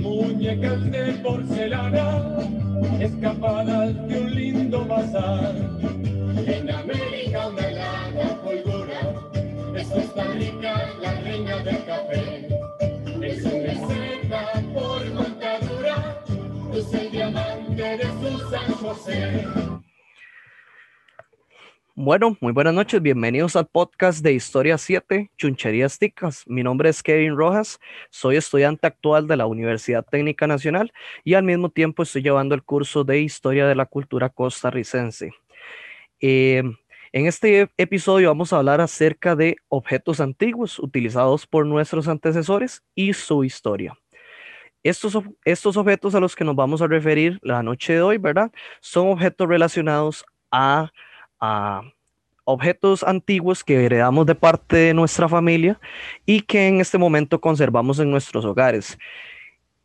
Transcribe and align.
muñecas 0.00 0.90
de 0.90 1.12
porcelana, 1.22 2.38
escapadas 3.00 4.08
de 4.08 4.20
un 4.20 4.34
lindo 4.34 4.84
bazar. 4.86 5.54
En 6.46 6.70
América 6.70 7.48
una 7.48 7.66
helada 7.66 8.42
polvora, 8.42 9.14
es 9.76 9.88
Costa 9.88 10.24
Rica 10.34 10.88
la 11.00 11.20
reina 11.20 11.56
del 11.58 11.84
café. 11.84 12.48
Es 13.22 13.44
una 13.44 13.74
seda 13.88 14.62
por 14.74 15.10
montadura, 15.12 16.24
es 16.74 16.94
el 16.94 17.10
diamante 17.10 17.82
de 17.82 18.04
su 18.04 18.50
San 18.50 18.72
José. 18.74 19.57
Bueno, 22.00 22.36
muy 22.40 22.52
buenas 22.52 22.74
noches, 22.74 23.02
bienvenidos 23.02 23.56
al 23.56 23.66
podcast 23.66 24.22
de 24.22 24.32
Historia 24.32 24.78
7, 24.78 25.32
Chuncherías 25.36 25.98
Ticas. 25.98 26.44
Mi 26.46 26.62
nombre 26.62 26.90
es 26.90 27.02
Kevin 27.02 27.36
Rojas, 27.36 27.80
soy 28.08 28.36
estudiante 28.36 28.86
actual 28.86 29.26
de 29.26 29.36
la 29.36 29.46
Universidad 29.48 30.06
Técnica 30.08 30.46
Nacional 30.46 30.92
y 31.24 31.34
al 31.34 31.42
mismo 31.42 31.70
tiempo 31.70 32.04
estoy 32.04 32.22
llevando 32.22 32.54
el 32.54 32.62
curso 32.62 33.02
de 33.02 33.18
Historia 33.18 33.66
de 33.66 33.74
la 33.74 33.84
Cultura 33.84 34.28
Costarricense. 34.28 35.32
Eh, 36.20 36.62
en 37.10 37.26
este 37.26 37.68
episodio 37.76 38.28
vamos 38.28 38.52
a 38.52 38.58
hablar 38.58 38.80
acerca 38.80 39.34
de 39.34 39.56
objetos 39.66 40.20
antiguos 40.20 40.78
utilizados 40.78 41.48
por 41.48 41.66
nuestros 41.66 42.06
antecesores 42.06 42.84
y 42.94 43.12
su 43.12 43.42
historia. 43.42 43.98
Estos, 44.84 45.18
estos 45.44 45.76
objetos 45.76 46.14
a 46.14 46.20
los 46.20 46.36
que 46.36 46.44
nos 46.44 46.54
vamos 46.54 46.80
a 46.80 46.86
referir 46.86 47.40
la 47.42 47.64
noche 47.64 47.94
de 47.94 48.02
hoy, 48.02 48.18
¿verdad? 48.18 48.52
Son 48.80 49.08
objetos 49.08 49.48
relacionados 49.48 50.24
a, 50.52 50.92
a 51.40 51.82
objetos 52.44 53.02
antiguos 53.02 53.62
que 53.62 53.84
heredamos 53.84 54.24
de 54.26 54.34
parte 54.34 54.76
de 54.76 54.94
nuestra 54.94 55.28
familia 55.28 55.78
y 56.24 56.40
que 56.40 56.66
en 56.66 56.80
este 56.80 56.96
momento 56.96 57.40
conservamos 57.40 57.98
en 57.98 58.10
nuestros 58.10 58.44
hogares. 58.44 58.98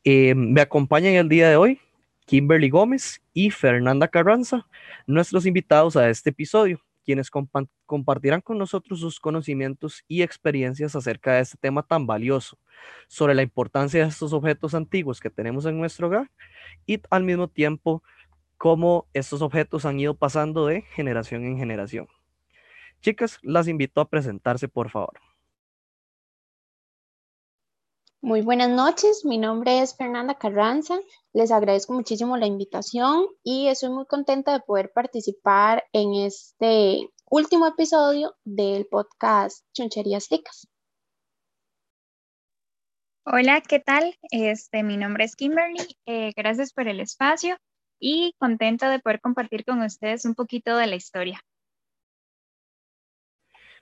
Eh, 0.06 0.34
me 0.36 0.62
acompañan 0.62 1.14
el 1.16 1.30
día 1.30 1.50
de 1.50 1.58
hoy 1.58 1.80
Kimberly 2.26 2.70
Gómez 2.70 3.22
y 3.34 3.50
Fernanda 3.50 4.08
Carranza, 4.08 4.66
nuestros 5.06 5.46
invitados 5.46 5.98
a 5.98 6.10
este 6.10 6.30
episodio, 6.30 6.80
quienes 7.06 7.30
compa- 7.30 7.68
compartirán 7.86 8.40
con 8.40 8.58
nosotros 8.58 9.02
sus 9.02 9.20
conocimientos 9.20 10.06
y 10.08 10.22
experiencias 10.22 10.96
acerca 10.96 11.34
de 11.34 11.42
este 11.42 11.58
tema 11.60 11.84
tan 11.84 12.08
valioso, 12.08 12.58
sobre 13.10 13.36
la 13.36 13.42
importancia 13.42 14.04
de 14.04 14.10
estos 14.10 14.32
objetos 14.32 14.74
antiguos 14.74 15.20
que 15.20 15.30
tenemos 15.30 15.66
en 15.66 15.78
nuestro 15.78 16.08
hogar 16.08 16.32
y 16.86 17.02
al 17.10 17.24
mismo 17.24 17.50
tiempo 17.50 18.02
cómo 18.64 19.10
estos 19.12 19.42
objetos 19.42 19.84
han 19.84 20.00
ido 20.00 20.14
pasando 20.14 20.68
de 20.68 20.84
generación 20.84 21.44
en 21.44 21.58
generación. 21.58 22.08
Chicas, 23.02 23.38
las 23.42 23.68
invito 23.68 24.00
a 24.00 24.10
presentarse, 24.10 24.70
por 24.70 24.90
favor. 24.90 25.20
Muy 28.22 28.40
buenas 28.42 28.70
noches, 28.70 29.26
mi 29.26 29.38
nombre 29.38 29.82
es 29.82 29.98
Fernanda 29.98 30.36
Carranza. 30.36 30.98
Les 31.34 31.52
agradezco 31.52 31.92
muchísimo 31.92 32.38
la 32.38 32.46
invitación 32.46 33.26
y 33.44 33.68
estoy 33.68 33.90
muy 33.90 34.06
contenta 34.06 34.54
de 34.54 34.62
poder 34.62 34.94
participar 34.94 35.84
en 35.92 36.14
este 36.14 37.10
último 37.30 37.68
episodio 37.68 38.34
del 38.46 38.86
podcast 38.86 39.66
Chuncherías 39.74 40.30
Ticas. 40.30 40.70
Hola, 43.26 43.60
¿qué 43.60 43.82
tal? 43.82 44.18
Este, 44.32 44.84
mi 44.84 44.96
nombre 44.96 45.26
es 45.26 45.36
Kimberly. 45.36 45.98
eh, 46.06 46.32
gracias 46.34 46.72
por 46.72 46.88
el 46.88 47.02
espacio 47.02 47.58
y 48.06 48.36
contenta 48.38 48.92
de 48.92 49.00
poder 49.00 49.22
compartir 49.22 49.64
con 49.64 49.82
ustedes 49.82 50.26
un 50.26 50.36
poquito 50.36 50.76
de 50.76 50.88
la 50.88 50.96
historia. 50.96 51.40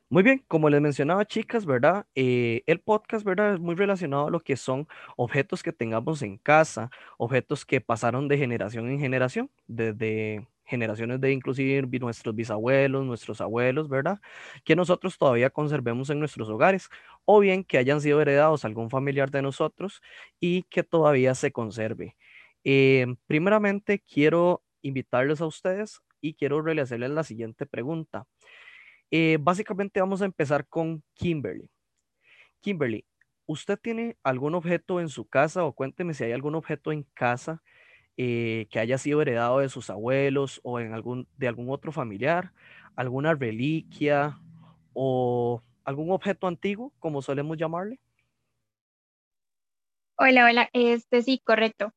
Muy 0.10 0.24
bien, 0.24 0.44
como 0.48 0.70
les 0.70 0.82
mencionaba, 0.82 1.26
chicas, 1.26 1.66
¿verdad? 1.66 2.06
Eh, 2.16 2.64
el 2.68 2.82
podcast, 2.82 3.26
¿verdad? 3.26 3.54
Es 3.56 3.60
muy 3.60 3.76
relacionado 3.76 4.28
a 4.28 4.30
lo 4.30 4.42
que 4.42 4.58
son 4.58 4.88
objetos 5.18 5.64
que 5.64 5.72
tengamos 5.74 6.22
en 6.22 6.38
casa, 6.38 6.92
objetos 7.18 7.66
que 7.66 7.82
pasaron 7.82 8.28
de 8.28 8.38
generación 8.38 8.90
en 8.90 9.00
generación, 9.00 9.50
desde 9.68 10.48
generaciones 10.66 11.20
de 11.22 11.32
inclusive 11.32 11.82
nuestros 12.00 12.36
bisabuelos, 12.36 13.06
nuestros 13.06 13.42
abuelos, 13.42 13.90
¿verdad? 13.90 14.20
Que 14.66 14.76
nosotros 14.76 15.18
todavía 15.18 15.50
conservemos 15.50 16.10
en 16.12 16.20
nuestros 16.20 16.50
hogares, 16.50 16.90
o 17.26 17.40
bien 17.40 17.64
que 17.64 17.78
hayan 17.80 18.02
sido 18.02 18.22
heredados 18.22 18.66
algún 18.66 18.90
familiar 18.90 19.32
de 19.32 19.42
nosotros 19.42 20.02
y 20.40 20.64
que 20.64 20.84
todavía 20.84 21.34
se 21.36 21.52
conserve. 21.52 22.18
Eh, 22.64 23.08
primeramente, 23.28 24.00
quiero 24.00 24.64
invitarles 24.82 25.42
a 25.42 25.46
ustedes 25.46 26.00
y 26.22 26.34
quiero 26.36 26.62
realizarles 26.62 27.10
la 27.12 27.24
siguiente 27.24 27.66
pregunta. 27.66 28.26
Eh, 29.10 29.38
básicamente 29.42 30.00
vamos 30.00 30.22
a 30.22 30.26
empezar 30.26 30.68
con 30.68 31.04
Kimberly. 31.14 31.70
Kimberly, 32.62 33.06
¿usted 33.46 33.78
tiene 33.78 34.18
algún 34.24 34.56
objeto 34.56 35.02
en 35.02 35.10
su 35.10 35.28
casa 35.28 35.66
o 35.66 35.74
cuénteme 35.74 36.14
si 36.14 36.24
hay 36.24 36.32
algún 36.32 36.56
objeto 36.56 36.92
en 36.92 37.04
casa 37.14 37.62
eh, 38.18 38.68
que 38.70 38.80
haya 38.80 38.98
sido 38.98 39.22
heredado 39.22 39.60
de 39.60 39.70
sus 39.70 39.90
abuelos 39.90 40.60
o 40.64 40.80
en 40.80 40.94
algún, 40.94 41.28
de 41.38 41.48
algún 41.48 41.70
otro 41.70 41.92
familiar, 41.92 42.54
alguna 42.96 43.34
reliquia 43.34 44.38
o 44.94 45.64
algún 45.84 46.12
objeto 46.12 46.48
antiguo, 46.48 46.94
como 47.00 47.22
solemos 47.22 47.58
llamarle? 47.58 48.00
Hola, 50.18 50.46
hola, 50.46 50.70
este 50.74 51.24
sí, 51.24 51.42
correcto. 51.44 51.94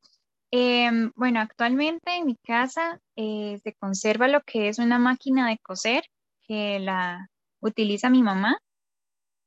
Em, 0.57 1.11
bueno, 1.17 1.41
actualmente 1.41 2.15
en 2.17 2.27
mi 2.27 2.37
casa 2.37 3.01
eh, 3.17 3.59
se 3.65 3.75
conserva 3.75 4.29
lo 4.29 4.41
que 4.43 4.69
es 4.69 4.79
una 4.79 5.01
máquina 5.01 5.49
de 5.49 5.59
coser 5.59 6.05
que 6.47 6.79
la 6.79 7.29
utiliza 7.61 8.09
mi 8.09 8.23
mamá. 8.23 8.59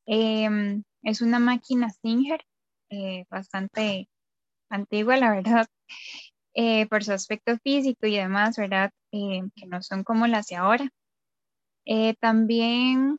Em, 0.06 0.84
es 1.04 1.22
una 1.22 1.40
máquina 1.40 1.90
Singer, 1.92 2.42
eh, 2.90 3.26
bastante 3.30 4.10
antigua, 4.70 5.18
la 5.18 5.32
verdad, 5.32 5.68
eh, 6.56 6.88
por 6.88 7.06
su 7.06 7.14
aspecto 7.14 7.58
físico 7.60 8.08
y 8.08 8.18
demás, 8.18 8.58
¿verdad? 8.58 8.92
Que 9.12 9.44
no 9.68 9.82
son 9.84 10.04
como 10.04 10.28
las 10.28 10.48
de 10.48 10.58
ahora. 10.58 10.90
También 12.20 13.18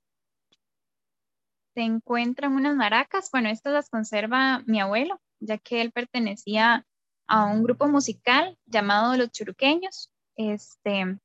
se 1.75 1.83
encuentran 1.83 2.53
unas 2.53 2.77
maracas, 2.77 3.31
bueno, 3.33 3.49
estas 3.49 3.73
las 3.73 3.89
conserva 3.89 4.63
mi 4.67 4.79
abuelo, 4.79 5.21
ya 5.41 5.57
que 5.57 5.81
él 5.81 5.91
pertenecía 5.91 6.85
a 7.29 7.45
un 7.45 7.63
grupo 7.63 7.89
musical 7.89 8.59
llamado 8.67 9.17
Los 9.17 9.31
Churuqueños. 9.31 10.11
Este, 10.37 11.19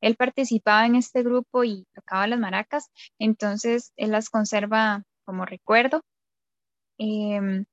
él 0.00 0.16
participaba 0.16 0.86
en 0.86 0.96
este 0.96 1.22
grupo 1.22 1.64
y 1.64 1.86
tocaba 1.94 2.26
las 2.26 2.38
maracas, 2.38 2.90
entonces 3.18 3.92
él 3.96 4.12
las 4.12 4.30
conserva 4.30 5.04
como 5.24 5.44
recuerdo. 5.44 6.02
Em, 6.98 7.64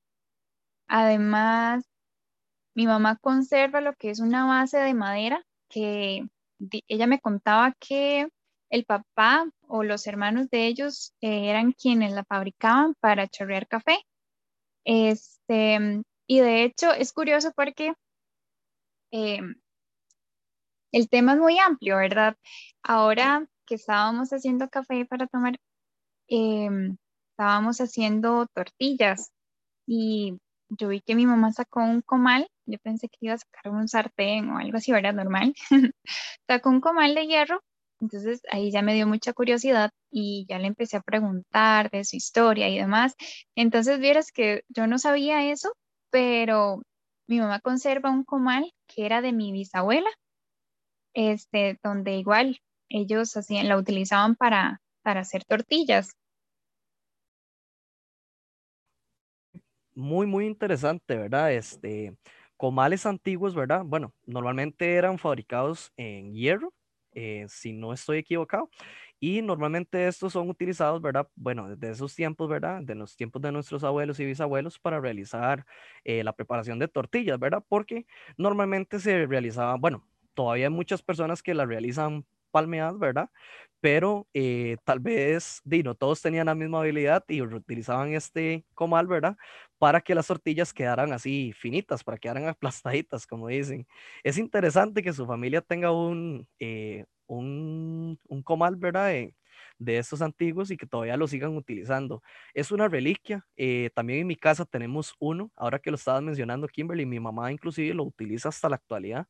además, 0.88 1.86
mi 2.75 2.88
mamá 2.88 3.18
conserva 3.18 3.81
lo 3.81 3.94
que 3.95 4.10
es 4.12 4.19
una 4.19 4.45
base 4.45 4.77
de 4.80 4.94
madera 4.94 5.44
que 5.69 6.27
ella 6.88 7.07
me 7.07 7.19
contaba 7.19 7.74
que 7.80 8.30
el 8.69 8.86
papá 8.86 9.50
o 9.68 9.83
los 9.83 10.07
hermanos 10.07 10.50
de 10.50 10.68
ellos 10.68 11.13
eh, 11.22 11.50
eran 11.50 11.74
quienes 11.74 12.13
la 12.13 12.24
fabricaban 12.25 12.95
para 13.00 13.27
chorrear 13.27 13.68
café. 13.68 14.00
Este, 14.86 16.04
y 16.30 16.40
de 16.42 16.64
hecho 16.64 16.94
es 16.94 17.12
curioso 17.12 17.52
porque 17.56 17.94
em, 19.12 19.56
el 20.92 21.10
tema 21.10 21.34
es 21.34 21.40
muy 21.40 21.58
amplio, 21.60 21.98
¿verdad? 21.98 22.38
Ahora 22.84 23.48
que 23.66 23.76
estábamos 23.76 24.30
haciendo 24.31 24.70
café 24.70 25.06
para 25.06 25.28
tomar, 25.28 25.58
em, 26.28 26.98
estábamos 27.31 27.81
haciendo 27.81 28.48
tortillas 28.54 29.31
y 29.88 30.38
yo 30.70 30.90
vi 30.90 31.02
que 31.02 31.16
mi 31.16 31.26
mamá 31.26 31.52
sacó 31.52 31.81
un 31.81 32.02
comal, 32.04 32.48
yo 32.68 32.78
pensé 32.80 33.10
que 33.10 33.18
iba 33.22 33.34
a 33.36 33.38
sacar 33.40 33.72
un 33.72 33.88
sartén 33.88 34.50
o 34.52 34.60
algo 34.60 34.78
así, 34.78 34.92
¿verdad? 34.92 35.14
Normal. 35.16 35.56
sacó 36.48 36.70
un 36.70 36.82
comal 36.82 37.16
de 37.16 37.28
hierro, 37.28 37.62
entonces 38.02 38.42
ahí 38.52 38.72
ya 38.72 38.84
me 38.84 38.94
dio 38.94 39.08
mucha 39.08 39.34
curiosidad 39.34 39.92
y 40.12 40.46
ya 40.50 40.60
le 40.60 40.68
empecé 40.68 40.98
a 40.98 41.02
preguntar 41.02 41.90
de 41.92 42.04
su 42.06 42.18
historia 42.18 42.70
y 42.70 42.78
demás. 42.78 43.16
Entonces 43.56 44.00
vieras 44.00 44.32
que 44.32 44.64
yo 44.70 44.88
no 44.88 45.00
sabía 45.00 45.52
eso, 45.52 45.74
pero 46.12 46.82
mi 47.28 47.40
mamá 47.40 47.60
conserva 47.60 48.12
un 48.12 48.24
comal 48.24 48.72
que 48.88 49.06
era 49.06 49.22
de 49.22 49.34
mi 49.34 49.52
bisabuela, 49.52 50.10
este, 51.14 51.80
donde 51.84 52.18
igual 52.18 52.60
ellos 52.90 53.36
hacían, 53.38 53.68
la 53.68 53.78
utilizaban 53.78 54.36
para, 54.36 54.82
para 55.04 55.22
hacer 55.22 55.44
tortillas. 55.46 56.16
muy, 60.00 60.26
muy 60.26 60.46
interesante, 60.48 61.18
¿verdad? 61.18 61.54
Este, 61.54 62.16
comales 62.58 63.06
antiguos, 63.06 63.54
¿verdad? 63.54 63.84
Bueno, 63.86 64.14
normalmente 64.26 64.96
eran 64.96 65.20
fabricados 65.20 65.92
en 65.98 66.34
hierro, 66.34 66.74
eh, 67.14 67.46
si 67.50 67.74
no 67.74 67.94
estoy 67.94 68.20
equivocado. 68.20 68.70
Y 69.19 69.42
normalmente 69.42 70.07
estos 70.07 70.33
son 70.33 70.50
utilizados, 70.50 71.01
¿verdad? 71.01 71.27
Bueno, 71.36 71.69
desde 71.75 71.92
esos 71.94 72.16
tiempos, 72.16 72.48
¿verdad? 72.50 72.81
De 72.83 72.95
los 72.95 73.16
tiempos 73.16 73.42
de 73.42 73.51
nuestros 73.51 73.83
abuelos 73.83 74.19
y 74.19 74.25
bisabuelos 74.25 74.80
para 74.80 75.00
realizar 75.01 75.66
eh, 76.06 76.24
la 76.24 76.33
preparación 76.33 76.80
de 76.80 76.88
tortillas, 76.88 77.39
¿verdad? 77.39 77.63
Porque 77.68 78.06
normalmente 78.38 79.00
se 79.00 79.25
realizaban, 79.25 79.81
bueno, 79.81 80.07
todavía 80.33 80.68
hay 80.68 80.74
muchas 80.74 81.01
personas 81.01 81.44
que 81.44 81.54
la 81.54 81.66
realizan 81.66 82.25
palmeadas, 82.51 82.98
¿verdad? 82.98 83.30
pero 83.81 84.27
eh, 84.33 84.77
tal 84.83 85.00
vez, 85.00 85.62
no 85.65 85.95
todos 85.95 86.22
tenían 86.22 86.48
la 86.48 86.56
misma 86.56 86.80
habilidad 86.81 87.24
y 87.27 87.42
utilizaban 87.42 88.13
este 88.13 88.65
comal, 88.74 89.07
¿verdad? 89.07 89.38
Para 89.77 90.01
que 90.01 90.15
las 90.15 90.27
tortillas 90.27 90.74
quedaran 90.74 91.13
así 91.13 91.54
finitas, 91.54 92.04
para 92.04 92.18
que 92.18 92.22
quedaran 92.24 92.48
aplastaditas, 92.50 93.25
como 93.27 93.48
dicen. 93.48 93.88
Es 94.24 94.38
interesante 94.38 95.01
que 95.04 95.13
su 95.13 95.25
familia 95.25 95.62
tenga 95.62 95.92
un, 95.92 96.48
eh, 96.60 97.06
un, 97.38 98.20
un, 98.28 98.44
comal, 98.44 98.76
¿verdad? 98.76 99.14
Eh, 99.14 99.36
de 99.78 99.98
estos 99.98 100.22
antiguos 100.22 100.72
y 100.72 100.78
que 100.78 100.86
todavía 100.86 101.18
lo 101.18 101.28
sigan 101.28 101.56
utilizando. 101.56 102.22
Es 102.54 102.72
una 102.72 102.88
reliquia. 102.88 103.46
también 103.94 104.22
en 104.22 104.28
mi 104.28 104.36
casa 104.36 104.66
tenemos 104.66 105.16
uno, 105.20 105.52
ahora 105.56 105.80
que 105.80 105.92
lo 105.92 105.96
estabas 105.96 106.22
mencionando, 106.22 106.68
Kimberly, 106.68 107.06
mi 107.06 107.20
mamá 107.20 107.52
inclusive 107.52 107.94
lo 107.94 108.04
utiliza 108.04 108.50
hasta 108.50 108.70
la 108.70 108.76
actualidad. 108.76 109.28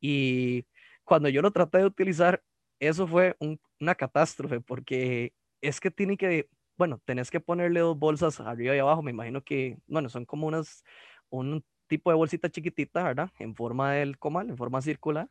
Y 0.00 0.66
cuando 1.04 1.28
yo 1.28 1.42
lo 1.42 1.50
traté 1.52 1.78
de 1.78 1.86
utilizar, 1.86 2.42
eso 2.80 3.06
fue 3.06 3.36
una 3.80 3.94
catástrofe 3.94 4.60
porque 4.60 5.34
es 5.60 5.80
que 5.80 5.90
tiene 5.90 6.16
que, 6.16 6.48
bueno, 6.76 7.00
tenés 7.04 7.30
que 7.30 7.40
ponerle 7.40 7.80
dos 7.80 7.98
bolsas 7.98 8.40
arriba 8.40 8.74
y 8.76 8.78
abajo. 8.78 9.02
Me 9.02 9.10
imagino 9.10 9.42
que, 9.42 9.78
bueno, 9.86 10.08
son 10.08 10.24
como 10.24 10.46
unas, 10.46 10.84
un 11.30 11.64
tipo 11.88 12.10
de 12.10 12.16
bolsita 12.16 12.48
chiquitita, 12.50 13.02
¿verdad? 13.02 13.30
En 13.38 13.54
forma 13.54 13.92
del 13.94 14.18
comal, 14.18 14.48
en 14.50 14.56
forma 14.56 14.80
circular. 14.80 15.28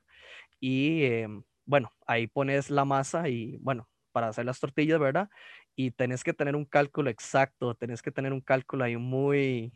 Y 0.59 1.03
em, 1.05 1.43
bueno, 1.69 1.91
ahí 2.07 2.25
pones 2.27 2.71
la 2.71 2.83
masa 2.83 3.29
y, 3.29 3.57
bueno, 3.57 3.87
para 4.11 4.29
hacer 4.29 4.45
las 4.45 4.59
tortillas, 4.59 4.99
¿verdad? 4.99 5.29
Y 5.75 5.91
tenés 5.91 6.23
que 6.23 6.33
tener 6.33 6.55
un 6.55 6.65
cálculo 6.65 7.11
exacto, 7.11 7.75
tenés 7.75 8.01
que 8.01 8.11
tener 8.11 8.33
un 8.33 8.41
cálculo 8.41 8.83
ahí 8.85 8.97
muy, 8.97 9.71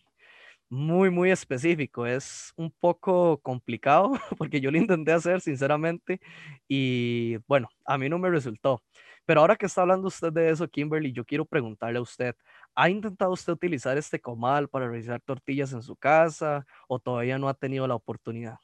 muy, 0.70 1.10
muy 1.12 1.32
específico. 1.32 2.06
Es 2.08 2.52
un 2.58 2.72
poco 2.72 3.40
complicado 3.42 4.12
porque 4.38 4.62
yo 4.62 4.72
lo 4.72 4.78
intenté 4.80 5.12
hacer 5.14 5.42
sinceramente 5.42 6.20
y 6.68 7.38
bueno, 7.48 7.70
a 7.86 7.98
mí 7.98 8.10
no 8.10 8.20
me 8.20 8.30
resultó. 8.30 8.84
Pero 9.26 9.42
ahora 9.42 9.56
que 9.56 9.68
está 9.68 9.82
hablando 9.84 10.08
usted 10.08 10.34
de 10.34 10.50
eso, 10.50 10.68
Kimberly, 10.68 11.14
yo 11.14 11.26
quiero 11.26 11.46
preguntarle 11.46 12.00
a 12.00 12.02
usted, 12.02 12.36
¿ha 12.76 12.90
intentado 12.90 13.32
usted 13.32 13.54
utilizar 13.54 13.98
este 13.98 14.20
comal 14.20 14.68
para 14.70 14.88
realizar 14.90 15.22
tortillas 15.22 15.74
en 15.74 15.84
su 15.84 15.96
casa 15.96 16.66
o 16.88 17.00
todavía 17.00 17.38
no 17.40 17.50
ha 17.50 17.54
tenido 17.54 17.88
la 17.88 17.96
oportunidad? 17.96 18.58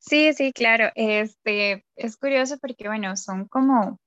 Sí, 0.00 0.32
sí, 0.34 0.52
claro. 0.52 0.90
Este 0.94 1.84
es 1.96 2.16
curioso 2.16 2.58
porque, 2.58 2.88
bueno, 2.88 3.16
son 3.16 3.46
como, 3.48 3.98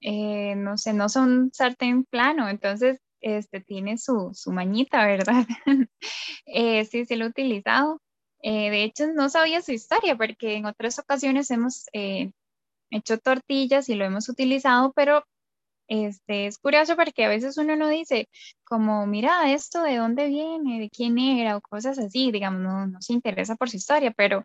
eh, 0.00 0.54
no 0.56 0.78
sé, 0.78 0.92
no 0.92 1.08
son 1.08 1.50
sartén 1.52 2.04
plano, 2.04 2.48
entonces 2.48 3.00
este, 3.20 3.60
tiene 3.60 3.98
su, 3.98 4.30
su 4.34 4.52
mañita, 4.52 5.04
¿verdad? 5.06 5.44
eh, 6.46 6.84
sí, 6.86 7.04
sí 7.06 7.16
lo 7.16 7.26
he 7.26 7.28
utilizado. 7.28 8.00
Eh, 8.42 8.70
de 8.70 8.84
hecho, 8.84 9.08
no 9.14 9.28
sabía 9.30 9.62
su 9.62 9.72
historia 9.72 10.16
porque 10.16 10.56
en 10.56 10.66
otras 10.66 10.98
ocasiones 11.00 11.50
hemos 11.50 11.86
eh, 11.92 12.32
hecho 12.90 13.18
tortillas 13.18 13.88
y 13.88 13.94
lo 13.96 14.04
hemos 14.06 14.28
utilizado, 14.28 14.92
pero 14.94 15.24
este, 15.88 16.46
es 16.46 16.58
curioso 16.58 16.96
porque 16.96 17.24
a 17.24 17.28
veces 17.28 17.56
uno 17.58 17.76
no 17.76 17.88
dice 17.88 18.28
como, 18.64 19.06
mira, 19.06 19.52
esto 19.52 19.82
de 19.82 19.96
dónde 19.96 20.28
viene, 20.28 20.80
de 20.80 20.90
quién 20.90 21.18
era 21.18 21.56
o 21.56 21.60
cosas 21.62 21.98
así, 21.98 22.30
digamos, 22.32 22.60
no, 22.60 23.00
se 23.00 23.14
interesa 23.14 23.56
por 23.56 23.70
su 23.70 23.76
historia, 23.78 24.12
pero 24.12 24.44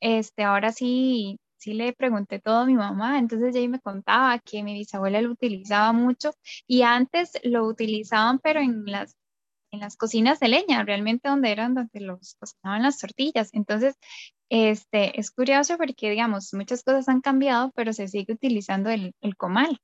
este, 0.00 0.44
ahora 0.44 0.72
sí 0.72 1.38
sí 1.58 1.74
le 1.74 1.92
pregunté 1.94 2.40
todo 2.40 2.58
a 2.60 2.66
mi 2.66 2.74
mamá, 2.74 3.18
entonces 3.18 3.54
ella 3.56 3.68
me 3.68 3.80
contaba 3.80 4.38
que 4.38 4.62
mi 4.62 4.74
bisabuela 4.74 5.20
lo 5.22 5.30
utilizaba 5.32 5.92
mucho 5.92 6.32
y 6.66 6.82
antes 6.82 7.32
lo 7.44 7.64
utilizaban 7.66 8.38
pero 8.40 8.60
en 8.60 8.84
las, 8.86 9.16
en 9.72 9.80
las 9.80 9.96
cocinas 9.96 10.40
de 10.40 10.48
leña, 10.48 10.84
realmente 10.84 11.28
donde 11.28 11.50
eran 11.52 11.74
donde 11.74 12.00
los 12.00 12.36
cocinaban 12.38 12.82
las 12.82 12.98
tortillas. 12.98 13.50
Entonces, 13.52 13.96
este, 14.50 15.18
es 15.18 15.30
curioso 15.30 15.76
porque, 15.78 16.10
digamos, 16.10 16.52
muchas 16.54 16.82
cosas 16.84 17.08
han 17.08 17.20
cambiado, 17.20 17.72
pero 17.74 17.92
se 17.92 18.08
sigue 18.08 18.34
utilizando 18.34 18.90
el 18.90 19.36
comal. 19.36 19.80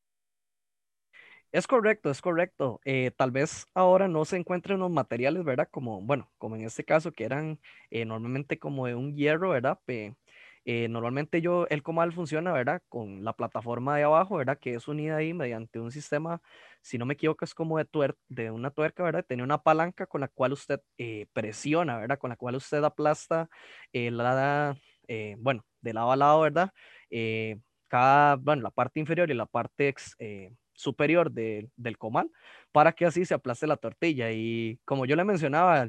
Es 1.53 1.67
correcto, 1.67 2.11
es 2.11 2.23
correcto. 2.23 2.81
Eh, 2.85 3.11
tal 3.17 3.31
vez 3.31 3.67
ahora 3.75 4.09
no 4.09 4.25
se 4.25 4.37
encuentren 4.39 4.79
los 4.81 4.91
materiales, 4.91 5.45
¿verdad? 5.45 5.69
Como, 5.71 6.01
bueno, 6.01 6.31
como 6.39 6.57
en 6.57 6.63
este 6.65 6.83
caso, 6.85 7.13
que 7.13 7.25
eran 7.25 7.61
eh, 7.91 8.07
normalmente 8.07 8.59
como 8.59 8.87
de 8.87 8.95
un 8.95 9.15
hierro, 9.15 9.51
¿verdad? 9.51 9.79
Eh, 10.65 10.89
normalmente 10.89 11.43
yo, 11.43 11.67
el 11.69 11.83
comal 11.83 12.13
funciona, 12.13 12.53
¿verdad? 12.53 12.83
Con 12.89 13.23
la 13.25 13.35
plataforma 13.35 13.97
de 13.97 14.05
abajo, 14.05 14.37
¿verdad? 14.39 14.59
Que 14.59 14.75
es 14.75 14.89
unida 14.89 15.17
ahí 15.17 15.35
mediante 15.35 15.79
un 15.81 15.91
sistema, 15.93 16.41
si 16.81 16.97
no 16.99 17.05
me 17.07 17.15
equivoco, 17.15 17.45
es 17.45 17.55
como 17.55 17.77
de, 17.79 17.87
de 18.29 18.51
una 18.51 18.71
tuerca, 18.71 19.03
¿verdad? 19.03 19.25
Tiene 19.27 19.43
una 19.43 19.59
palanca 19.63 20.07
con 20.07 20.21
la 20.23 20.29
cual 20.29 20.53
usted 20.55 20.81
eh, 20.99 21.27
presiona, 21.35 21.99
¿verdad? 21.99 22.19
Con 22.19 22.31
la 22.31 22.37
cual 22.37 22.55
usted 22.57 22.83
aplasta 22.85 23.51
eh, 23.93 24.11
la, 24.11 24.77
bueno, 25.39 25.65
de 25.83 25.93
lado 25.93 26.13
a 26.13 26.17
lado, 26.17 26.41
¿verdad? 26.41 26.71
cada, 27.89 28.37
bueno, 28.37 28.63
la 28.63 28.71
parte 28.71 29.01
inferior 29.01 29.31
y 29.31 29.35
la 29.35 29.45
parte 29.47 29.89
superior 30.75 31.31
del 31.33 31.99
comal 31.99 32.31
para 32.73 32.93
que 32.93 33.07
así 33.07 33.25
se 33.25 33.35
aplaste 33.35 33.67
la 33.67 33.77
tortilla. 33.77 34.33
Y 34.33 34.79
como 34.85 35.07
yo 35.07 35.17
le 35.17 35.25
mencionaba, 35.25 35.89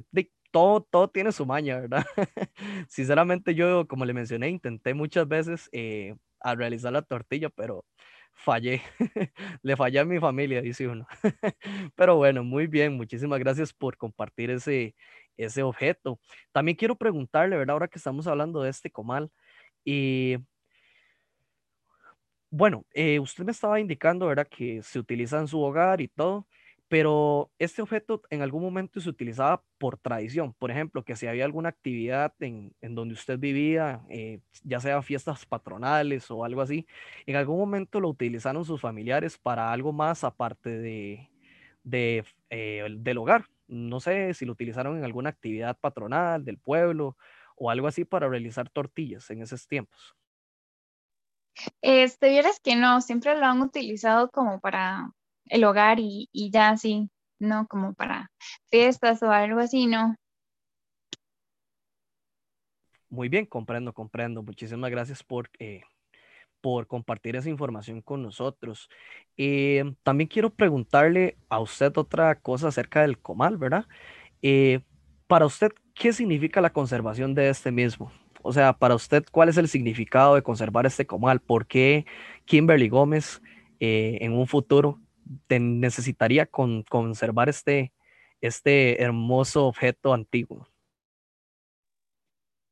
todo, 0.51 0.81
todo 0.83 1.09
tiene 1.09 1.31
su 1.31 1.45
maña, 1.45 1.79
¿verdad? 1.79 2.05
Sinceramente 2.87 3.55
yo, 3.55 3.87
como 3.87 4.05
le 4.05 4.13
mencioné, 4.13 4.49
intenté 4.49 4.93
muchas 4.93 5.27
veces 5.27 5.69
eh, 5.71 6.15
a 6.39 6.55
realizar 6.55 6.93
la 6.93 7.01
tortilla, 7.01 7.49
pero 7.49 7.85
fallé. 8.33 8.81
le 9.63 9.75
fallé 9.75 9.99
a 9.99 10.05
mi 10.05 10.19
familia, 10.19 10.61
dice 10.61 10.87
uno. 10.87 11.07
pero 11.95 12.15
bueno, 12.17 12.43
muy 12.43 12.67
bien, 12.67 12.93
muchísimas 12.95 13.39
gracias 13.39 13.73
por 13.73 13.97
compartir 13.97 14.51
ese, 14.51 14.95
ese 15.37 15.63
objeto. 15.63 16.19
También 16.51 16.77
quiero 16.77 16.95
preguntarle, 16.95 17.57
¿verdad? 17.57 17.73
Ahora 17.73 17.87
que 17.87 17.97
estamos 17.97 18.27
hablando 18.27 18.61
de 18.61 18.69
este 18.69 18.91
comal, 18.91 19.31
y 19.85 20.37
bueno, 22.55 22.86
eh, 22.93 23.19
usted 23.19 23.43
me 23.43 23.51
estaba 23.51 23.79
indicando, 23.79 24.27
¿verdad? 24.27 24.48
Que 24.48 24.83
se 24.83 25.00
utiliza 25.00 25.39
en 25.39 25.48
su 25.48 25.60
hogar 25.62 26.01
y 26.01 26.07
todo 26.07 26.48
pero 26.89 27.51
este 27.57 27.81
objeto 27.81 28.22
en 28.29 28.43
algún 28.43 28.62
momento 28.62 29.00
se 29.01 29.10
utilizaba 29.10 29.63
por 29.79 29.98
tradición. 29.98 30.53
Por 30.53 30.69
ejemplo, 30.69 31.03
que 31.03 31.15
si 31.15 31.25
había 31.25 31.43
alguna 31.43 31.69
actividad 31.69 32.36
en, 32.39 32.75
donde 32.81 33.15
usted 33.15 33.39
vivía, 33.39 34.01
eh, 34.10 34.41
ya 34.63 34.79
sea 34.79 35.01
fiestas 35.01 35.43
patronales 35.48 36.29
o 36.29 36.45
algo 36.45 36.62
así, 36.62 36.86
en 37.25 37.36
algún 37.36 37.57
momento 37.57 38.00
lo 38.00 38.10
utilizaron 38.10 38.63
sus 38.63 38.79
familiares 38.79 39.39
para 39.39 39.72
algo 39.72 39.91
más 39.91 40.24
aparte 40.24 40.69
de, 40.77 41.29
eh, 42.51 42.88
del 43.00 43.17
hogar. 43.17 43.45
No 43.67 44.00
sé 44.00 44.33
si 44.36 44.45
lo 44.45 44.51
utilizaron 44.51 44.95
en 44.98 45.03
alguna 45.03 45.29
actividad 45.29 45.77
patronal 45.79 46.45
del 46.45 46.60
pueblo 46.60 47.17
o 47.55 47.72
algo 47.72 47.88
así 47.88 48.05
para 48.05 48.29
realizar 48.29 48.69
tortillas 48.69 49.29
en 49.31 49.41
esos 49.41 49.67
tiempos. 49.67 50.15
Este, 51.81 52.29
vieras 52.29 52.60
que 52.60 52.75
no, 52.75 53.01
siempre 53.01 53.38
lo 53.38 53.45
han 53.45 53.62
utilizado 53.62 54.29
como 54.31 54.60
para 54.60 55.12
el 55.45 55.63
hogar 55.63 56.00
y, 56.00 56.29
y 56.31 56.51
ya 56.51 56.69
así, 56.69 57.10
no 57.39 57.67
como 57.67 57.93
para 57.93 58.31
fiestas 58.69 59.22
o 59.24 59.31
algo 59.31 59.60
así, 59.60 59.88
no. 59.88 60.15
Muy 63.10 63.29
bien, 63.29 63.45
comprendo, 63.45 63.93
comprendo. 63.93 64.41
Muchísimas 64.41 64.89
gracias 64.89 65.24
por, 65.24 65.50
eh, 65.60 65.81
por 66.62 66.88
compartir 66.88 67.36
esa 67.36 67.50
información 67.50 68.01
con 68.01 68.24
nosotros. 68.24 68.89
Eh, 69.38 69.83
también 70.03 70.27
quiero 70.27 70.50
preguntarle 70.50 71.38
a 71.50 71.60
usted 71.60 71.95
otra 71.98 72.39
cosa 72.39 72.69
acerca 72.69 73.01
del 73.01 73.19
comal, 73.19 73.57
¿verdad? 73.57 73.86
Eh, 74.41 74.81
para 75.27 75.45
usted, 75.45 75.72
¿qué 75.93 76.13
significa 76.13 76.62
la 76.62 76.74
conservación 76.74 77.36
de 77.36 77.50
este 77.50 77.72
mismo? 77.72 78.12
O 78.43 78.53
sea, 78.53 78.73
para 78.73 78.95
usted, 78.95 79.25
¿cuál 79.31 79.50
es 79.50 79.57
el 79.57 79.67
significado 79.67 80.35
de 80.35 80.43
conservar 80.43 80.85
este 80.85 81.07
comal? 81.07 81.39
¿Por 81.39 81.65
qué 81.65 82.05
Kimberly 82.45 82.89
Gómez 82.89 83.41
en 83.79 84.33
un 84.33 84.47
futuro 84.47 85.01
necesitaría 85.50 86.45
conservar 86.45 87.50
este, 87.50 87.93
este 88.41 89.01
hermoso 89.01 89.65
objeto 89.65 90.13
antiguo? 90.13 90.67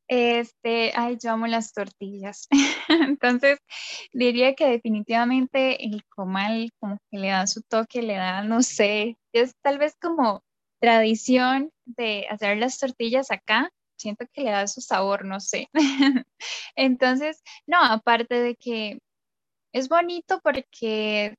Este, 0.08 0.92
ay, 0.94 1.18
yo 1.24 1.32
amo 1.32 1.48
las 1.48 1.72
tortillas. 1.72 2.50
Entonces, 2.90 3.60
diría 4.12 4.56
que 4.56 4.68
definitivamente 4.68 5.86
el 5.86 6.04
comal 6.10 6.70
como 6.82 6.98
que 7.10 7.18
le 7.18 7.30
da 7.30 7.48
su 7.48 7.62
toque, 7.62 8.02
le 8.02 8.16
da, 8.16 8.44
no 8.44 8.62
sé, 8.62 9.18
es 9.32 9.56
tal 9.62 9.78
vez 9.78 9.96
como 10.02 10.44
tradición 10.82 11.72
de 11.86 12.28
hacer 12.30 12.58
las 12.58 12.78
tortillas 12.78 13.32
acá. 13.32 13.70
Siento 14.02 14.26
que 14.34 14.42
le 14.44 14.52
da 14.52 14.68
su 14.68 14.82
sabor, 14.82 15.26
no 15.26 15.40
sé. 15.40 15.70
Entonces, 16.76 17.42
no, 17.68 17.78
aparte 17.84 18.36
de 18.42 18.56
que 18.56 19.00
es 19.74 19.90
bonito 19.90 20.42
porque 20.44 21.36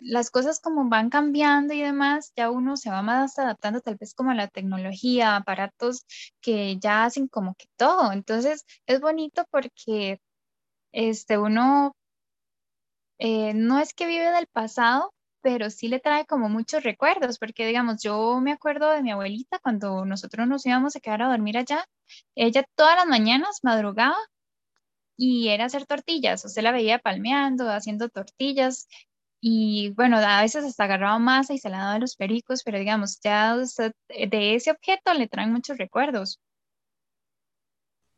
las 0.00 0.30
cosas 0.30 0.60
como 0.60 0.88
van 0.88 1.10
cambiando 1.10 1.74
y 1.74 1.82
demás, 1.82 2.32
ya 2.36 2.50
uno 2.50 2.76
se 2.76 2.90
va 2.90 3.02
más 3.02 3.38
adaptando 3.38 3.80
tal 3.80 3.96
vez 3.96 4.14
como 4.14 4.30
a 4.30 4.34
la 4.34 4.48
tecnología, 4.48 5.36
aparatos 5.36 6.04
que 6.40 6.78
ya 6.78 7.04
hacen 7.04 7.28
como 7.28 7.54
que 7.56 7.66
todo. 7.76 8.12
Entonces 8.12 8.64
es 8.86 9.00
bonito 9.00 9.44
porque 9.50 10.20
este, 10.92 11.38
uno 11.38 11.94
eh, 13.18 13.54
no 13.54 13.78
es 13.78 13.94
que 13.94 14.06
vive 14.06 14.30
del 14.32 14.46
pasado, 14.48 15.12
pero 15.48 15.70
sí 15.70 15.88
le 15.88 15.98
trae 15.98 16.26
como 16.26 16.50
muchos 16.50 16.82
recuerdos, 16.82 17.38
porque 17.38 17.66
digamos, 17.66 18.02
yo 18.02 18.38
me 18.42 18.52
acuerdo 18.52 18.90
de 18.90 19.02
mi 19.02 19.12
abuelita 19.12 19.58
cuando 19.60 20.04
nosotros 20.04 20.46
nos 20.46 20.66
íbamos 20.66 20.94
a 20.94 21.00
quedar 21.00 21.22
a 21.22 21.28
dormir 21.28 21.56
allá, 21.56 21.86
ella 22.34 22.64
todas 22.74 22.96
las 22.96 23.06
mañanas 23.06 23.60
madrugaba 23.62 24.18
y 25.16 25.48
era 25.48 25.64
hacer 25.64 25.86
tortillas, 25.86 26.44
usted 26.44 26.60
la 26.62 26.70
veía 26.70 26.98
palmeando, 26.98 27.70
haciendo 27.70 28.10
tortillas, 28.10 28.88
y 29.40 29.94
bueno, 29.96 30.18
a 30.18 30.42
veces 30.42 30.66
hasta 30.66 30.84
agarraba 30.84 31.18
masa 31.18 31.54
y 31.54 31.58
se 31.58 31.70
la 31.70 31.78
daba 31.78 31.94
a 31.94 31.98
los 31.98 32.14
pericos, 32.14 32.62
pero 32.62 32.78
digamos, 32.78 33.18
ya 33.22 33.56
de 33.56 34.54
ese 34.54 34.70
objeto 34.70 35.14
le 35.14 35.28
traen 35.28 35.50
muchos 35.50 35.78
recuerdos. 35.78 36.42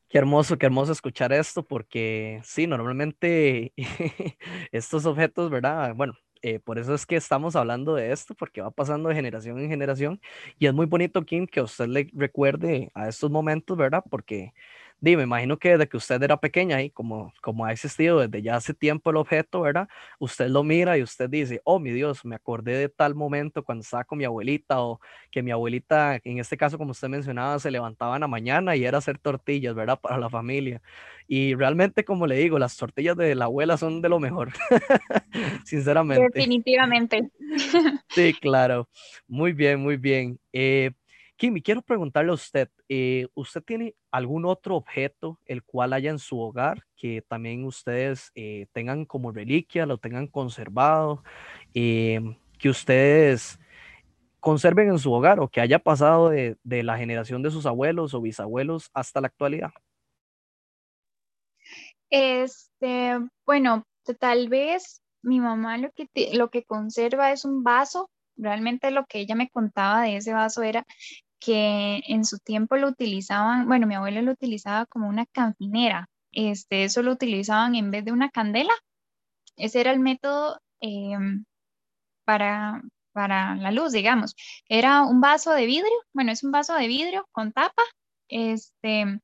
Qué 0.08 0.18
hermoso, 0.18 0.58
qué 0.58 0.66
hermoso 0.66 0.90
escuchar 0.90 1.32
esto, 1.32 1.64
porque 1.64 2.40
sí, 2.42 2.66
normalmente 2.66 3.72
estos 4.72 5.06
objetos, 5.06 5.49
¿verdad? 5.49 5.94
Bueno, 5.94 6.14
eh, 6.42 6.59
por 6.59 6.78
eso 6.78 6.94
es 6.94 7.06
que 7.06 7.16
estamos 7.16 7.56
hablando 7.56 7.94
de 7.94 8.12
esto, 8.12 8.35
porque 8.35 8.62
va 8.62 8.70
pasando 8.70 9.09
de 9.09 9.14
generación 9.14 9.59
en 9.59 9.68
generación. 9.68 10.20
Y 10.59 10.66
es 10.66 10.75
muy 10.75 10.87
bonito, 10.87 11.25
Kim, 11.25 11.47
que 11.47 11.61
usted 11.61 11.87
le 11.87 12.11
recuerde 12.14 12.90
a 12.94 13.09
estos 13.09 13.30
momentos, 13.30 13.76
¿verdad? 13.76 14.02
Porque 14.11 14.54
Dime, 15.02 15.19
me 15.19 15.23
imagino 15.23 15.59
que 15.59 15.71
desde 15.71 15.88
que 15.88 15.97
usted 15.97 16.23
era 16.23 16.38
pequeña 16.38 16.83
y 16.83 16.90
como, 16.90 17.33
como 17.40 17.64
ha 17.64 17.73
existido 17.73 18.21
desde 18.21 18.42
ya 18.42 18.57
hace 18.57 18.75
tiempo 18.75 19.11
el 19.11 19.16
objeto, 19.16 19.62
¿verdad? 19.62 19.88
Usted 20.19 20.49
lo 20.49 20.62
mira 20.62 20.99
y 20.99 21.02
usted 21.02 21.30
dice, 21.30 21.62
oh, 21.64 21.78
mi 21.78 21.90
Dios, 21.90 22.23
me 22.25 22.37
acordé 22.37 22.76
de 22.76 22.88
tal 22.90 23.14
momento 23.14 23.64
cuando 23.64 23.80
estaba 23.80 24.04
con 24.04 24.19
mi 24.19 24.25
abuelita 24.25 24.83
o 24.83 25.00
que 25.30 25.42
mi 25.42 25.52
abuelita, 25.52 26.21
en 26.23 26.38
este 26.38 26.59
caso, 26.59 26.76
como 26.76 26.90
usted 26.90 27.09
mencionaba, 27.09 27.59
se 27.59 27.71
levantaba 27.71 28.16
en 28.16 28.21
la 28.21 28.28
mañana 28.28 28.76
y 28.76 28.85
era 28.85 28.99
hacer 28.99 29.19
tortillas, 29.19 29.75
¿verdad? 29.75 29.99
Para 29.99 30.19
la 30.19 30.28
familia. 30.28 30.83
Y 31.26 31.54
realmente, 31.54 32.04
como 32.04 32.26
le 32.26 32.37
digo, 32.37 32.59
las 32.59 32.76
tortillas 32.76 33.16
de 33.16 33.35
la 33.35 33.47
abuela 33.47 33.78
son 33.78 34.02
de 34.02 34.09
lo 34.11 34.21
mejor, 34.21 34.50
sinceramente. 35.64 36.28
Definitivamente. 36.35 37.30
Sí, 38.09 38.35
claro. 38.35 38.88
Muy 39.26 39.52
bien, 39.52 39.80
muy 39.80 39.97
bien. 39.97 40.38
Eh, 40.52 40.90
Kimi, 41.40 41.62
quiero 41.62 41.80
preguntarle 41.80 42.32
a 42.32 42.35
usted, 42.35 42.68
eh, 42.87 43.26
¿usted 43.32 43.62
tiene 43.62 43.94
algún 44.11 44.44
otro 44.44 44.76
objeto 44.76 45.38
el 45.47 45.62
cual 45.62 45.94
haya 45.94 46.11
en 46.11 46.18
su 46.18 46.38
hogar 46.38 46.85
que 46.94 47.23
también 47.23 47.64
ustedes 47.64 48.30
eh, 48.35 48.66
tengan 48.73 49.06
como 49.06 49.32
reliquia, 49.32 49.87
lo 49.87 49.97
tengan 49.97 50.26
conservado, 50.26 51.25
em, 51.73 52.37
que 52.59 52.68
ustedes 52.68 53.59
conserven 54.38 54.90
en 54.90 54.99
su 54.99 55.11
hogar 55.14 55.40
o 55.40 55.49
que 55.49 55.62
haya 55.62 55.78
pasado 55.78 56.28
de, 56.28 56.59
la 56.62 56.99
generación 56.99 57.42
de 57.42 57.50
sus 57.50 57.64
abuelos 57.64 58.12
o 58.12 58.20
bisabuelos 58.20 58.90
hasta 58.92 59.23
la 59.23 59.28
actualidad? 59.28 59.70
Este, 62.11 63.18
bueno, 63.47 63.85
tal 64.18 64.50
vez 64.50 65.00
mi 65.23 65.40
mamá 65.40 65.78
lo 65.78 65.90
que, 65.92 66.06
lo 66.35 66.50
que 66.50 66.64
conserva 66.64 67.32
es 67.32 67.47
un 67.47 67.62
vaso. 67.62 68.11
Realmente 68.37 68.90
lo 68.90 69.06
que 69.06 69.20
ella 69.20 69.35
me 69.35 69.49
contaba 69.49 70.02
de 70.02 70.16
ese 70.16 70.35
vaso 70.35 70.62
era 70.62 70.87
que 71.40 72.02
en 72.06 72.25
su 72.25 72.38
tiempo 72.38 72.76
lo 72.76 72.88
utilizaban, 72.88 73.66
bueno, 73.66 73.87
mi 73.87 73.94
abuelo 73.94 74.23
lo 74.23 74.32
utilizaba 74.32 74.87
como 74.87 75.09
una 75.09 75.26
canfinera, 75.26 76.09
este, 76.32 76.85
eso 76.85 77.02
lo 77.02 77.12
utilizaban 77.12 77.75
en 77.75 77.90
vez 77.90 78.04
de 78.04 78.12
una 78.12 78.30
candela. 78.30 78.73
Ese 79.56 79.80
era 79.80 79.92
el 79.92 80.00
método 80.00 80.61
em, 80.80 81.44
para, 82.25 82.82
para 83.12 83.56
la 83.56 83.73
luz, 83.73 83.92
digamos. 83.92 84.35
Era 84.68 85.02
un 85.04 85.20
vaso 85.20 85.52
de 85.52 85.66
vidrio, 85.66 85.92
bueno, 86.12 86.32
es 86.32 86.44
un 86.44 86.52
vaso 86.52 86.75
de 86.75 86.88
vidrio 86.88 87.28
con 87.32 87.52
tapa, 87.52 87.82
este, 88.28 89.20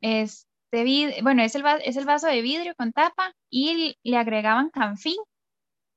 este 0.00 1.22
bueno, 1.22 1.42
es 1.42 1.54
el, 1.54 1.64
es 1.84 1.96
el 1.96 2.04
vaso 2.06 2.28
de 2.28 2.42
vidrio 2.42 2.74
con 2.76 2.92
tapa 2.92 3.34
y 3.50 3.96
le 4.02 4.16
agregaban 4.16 4.70
canfín, 4.70 5.16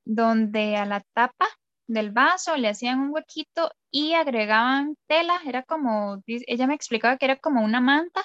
donde 0.06 0.78
a 0.78 0.86
la 0.86 1.02
tapa 1.13 1.48
del 1.88 2.12
vaso 2.12 2.56
le 2.58 2.70
hacían 2.70 3.00
un 3.00 3.12
huequito 3.12 3.72
y 3.92 4.13
agregaban 4.13 4.98
tela, 5.08 5.40
era 5.46 5.63
como, 5.63 6.24
ella 6.25 6.68
me 6.68 6.75
explicaba 6.75 7.18
que 7.18 7.25
era 7.25 7.38
como 7.38 7.63
una 7.63 7.82
manta 7.82 8.24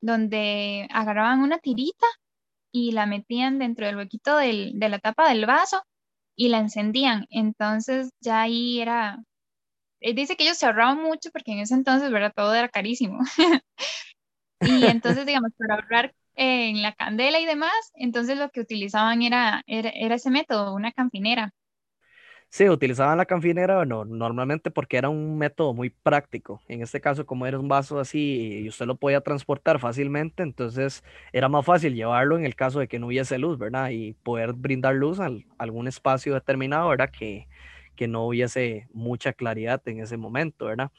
donde 0.00 0.88
agarraban 0.90 1.40
una 1.40 1.58
tirita 1.58 2.06
y 2.72 2.92
la 2.92 3.06
metían 3.06 3.58
dentro 3.58 3.86
del 3.86 3.96
huequito 3.96 4.36
de 4.36 4.72
la 4.88 4.98
tapa 4.98 5.28
del 5.28 5.46
vaso 5.46 5.82
y 6.36 6.48
la 6.48 6.58
encendían. 6.58 7.26
Entonces 7.30 8.10
ya 8.20 8.42
ahí 8.42 8.80
era, 8.80 9.18
eh, 10.00 10.14
dice 10.14 10.36
que 10.36 10.44
ellos 10.44 10.58
se 10.58 10.66
ahorraban 10.66 11.02
mucho 11.02 11.30
porque 11.32 11.52
en 11.52 11.60
ese 11.60 11.74
entonces, 11.74 12.10
¿verdad? 12.10 12.32
Todo 12.34 12.54
era 12.54 12.68
carísimo. 12.68 13.20
y 14.60 14.86
entonces, 14.86 15.26
digamos, 15.26 15.52
para 15.58 15.74
ahorrar 15.76 16.14
en 16.34 16.82
la 16.82 16.94
candela 16.94 17.40
y 17.40 17.46
demás, 17.46 17.72
entonces 17.94 18.38
lo 18.38 18.50
que 18.50 18.60
utilizaban 18.60 19.22
era, 19.22 19.62
era, 19.66 19.90
era 19.90 20.14
ese 20.14 20.30
método, 20.30 20.74
una 20.74 20.92
campinera. 20.92 21.52
Sí, 22.52 22.68
utilizaban 22.68 23.16
la 23.16 23.26
canfinera 23.26 23.84
no, 23.84 24.04
normalmente 24.04 24.72
porque 24.72 24.96
era 24.96 25.08
un 25.08 25.38
método 25.38 25.72
muy 25.72 25.90
práctico. 25.90 26.60
En 26.66 26.82
este 26.82 27.00
caso, 27.00 27.24
como 27.24 27.46
era 27.46 27.58
un 27.60 27.68
vaso 27.68 28.00
así 28.00 28.62
y 28.64 28.68
usted 28.68 28.86
lo 28.86 28.96
podía 28.96 29.20
transportar 29.20 29.78
fácilmente, 29.78 30.42
entonces 30.42 31.04
era 31.32 31.48
más 31.48 31.64
fácil 31.64 31.94
llevarlo 31.94 32.36
en 32.36 32.44
el 32.44 32.56
caso 32.56 32.80
de 32.80 32.88
que 32.88 32.98
no 32.98 33.06
hubiese 33.06 33.38
luz, 33.38 33.56
¿verdad? 33.56 33.90
Y 33.90 34.14
poder 34.14 34.52
brindar 34.54 34.96
luz 34.96 35.20
a 35.20 35.30
algún 35.58 35.86
espacio 35.86 36.34
determinado, 36.34 36.88
¿verdad? 36.88 37.10
Que, 37.16 37.46
que 37.94 38.08
no 38.08 38.26
hubiese 38.26 38.88
mucha 38.92 39.32
claridad 39.32 39.80
en 39.86 40.00
ese 40.00 40.16
momento, 40.16 40.64
¿verdad? 40.66 40.90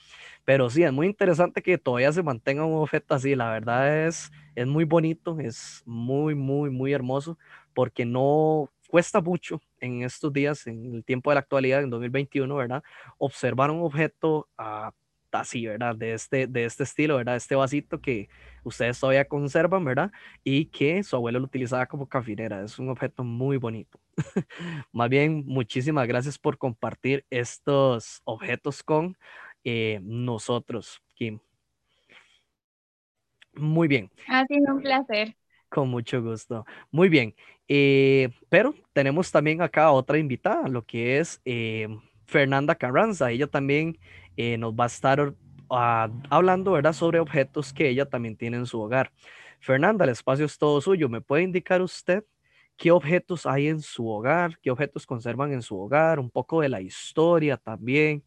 Pero 0.46 0.70
sí, 0.70 0.84
es 0.84 0.91
muy 0.93 1.08
interesante 1.08 1.62
que 1.62 1.77
todavía 1.77 2.12
se 2.12 2.24
mantenga 2.24 2.65
un 2.65 2.81
objeto 2.81 3.13
así, 3.15 3.36
la 3.36 3.51
verdad 3.51 4.08
es, 4.08 4.31
es 4.55 4.67
muy 4.67 4.86
bonito, 4.86 5.39
es 5.39 5.84
muy, 5.86 6.36
muy, 6.36 6.70
muy 6.70 6.93
hermoso, 6.93 7.38
porque 7.74 8.05
no 8.05 8.70
cuesta 8.91 9.21
mucho 9.21 9.62
en 9.79 10.03
estos 10.03 10.33
días, 10.33 10.67
en 10.67 10.95
el 10.95 11.05
tiempo 11.05 11.31
de 11.31 11.36
la 11.36 11.39
actualidad, 11.39 11.81
en 11.81 11.89
2021, 11.89 12.53
¿verdad? 12.53 12.83
Observar 13.17 13.71
un 13.71 13.83
objeto 13.83 14.50
ah, 14.57 14.91
así, 15.31 15.65
¿verdad? 15.65 15.95
De 15.95 16.13
este, 16.13 16.45
de 16.45 16.65
este 16.65 16.83
estilo, 16.83 17.15
¿verdad? 17.15 17.38
Este 17.38 17.55
vasito 17.55 18.01
que 18.01 18.27
ustedes 18.65 19.00
todavía 19.00 19.24
conservan, 19.24 19.86
¿verdad? 19.86 20.12
Y 20.43 20.65
que 20.65 21.03
su 21.03 21.15
abuelo 21.15 21.39
lo 21.39 21.45
utilizaba 21.45 21.86
como 21.86 22.05
cafinera. 22.05 22.65
Es 22.65 22.77
un 22.79 22.89
objeto 22.89 23.24
muy 23.24 23.55
bonito. 23.55 23.98
Más 24.91 25.10
bien, 25.10 25.45
muchísimas 25.45 26.05
gracias 26.05 26.38
por 26.38 26.57
compartir 26.57 27.25
estos 27.29 28.21
objetos 28.25 28.83
con 28.83 29.17
eh, 29.63 30.01
nosotros, 30.03 31.01
Kim. 31.15 31.39
Muy 33.53 33.88
bien. 33.88 34.12
Ha 34.27 34.45
sido 34.48 34.75
un 34.75 34.81
placer. 34.81 35.38
Con 35.69 35.88
mucho 35.88 36.21
gusto. 36.21 36.65
Muy 36.91 37.07
bien. 37.07 37.33
Eh, 37.73 38.27
pero 38.49 38.75
tenemos 38.91 39.31
también 39.31 39.61
acá 39.61 39.93
otra 39.93 40.17
invitada, 40.17 40.67
lo 40.67 40.85
que 40.85 41.19
es 41.19 41.41
eh, 41.45 41.87
Fernanda 42.25 42.75
Carranza. 42.75 43.31
Ella 43.31 43.47
también 43.47 43.97
eh, 44.35 44.57
nos 44.57 44.73
va 44.73 44.83
a 44.83 44.87
estar 44.87 45.33
ah, 45.69 46.09
hablando, 46.29 46.73
¿verdad?, 46.73 46.91
sobre 46.91 47.21
objetos 47.21 47.71
que 47.71 47.87
ella 47.87 48.05
también 48.05 48.35
tiene 48.35 48.57
en 48.57 48.65
su 48.65 48.81
hogar. 48.81 49.13
Fernanda, 49.61 50.03
el 50.03 50.11
espacio 50.11 50.45
es 50.45 50.57
todo 50.57 50.81
suyo. 50.81 51.07
¿Me 51.07 51.21
puede 51.21 51.43
indicar 51.43 51.81
usted 51.81 52.25
qué 52.75 52.91
objetos 52.91 53.45
hay 53.45 53.69
en 53.69 53.79
su 53.79 54.05
hogar? 54.05 54.59
¿Qué 54.61 54.69
objetos 54.69 55.05
conservan 55.05 55.53
en 55.53 55.61
su 55.61 55.79
hogar? 55.79 56.19
Un 56.19 56.29
poco 56.29 56.59
de 56.59 56.67
la 56.67 56.81
historia 56.81 57.55
también. 57.55 58.21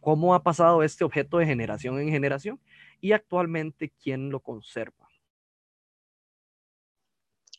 cómo 0.00 0.34
ha 0.34 0.42
pasado 0.42 0.82
este 0.82 1.04
objeto 1.04 1.38
de 1.38 1.46
generación 1.46 1.98
en 2.00 2.10
generación 2.10 2.60
y 3.00 3.12
actualmente 3.12 3.90
quién 4.02 4.28
lo 4.28 4.40
conserva. 4.40 5.07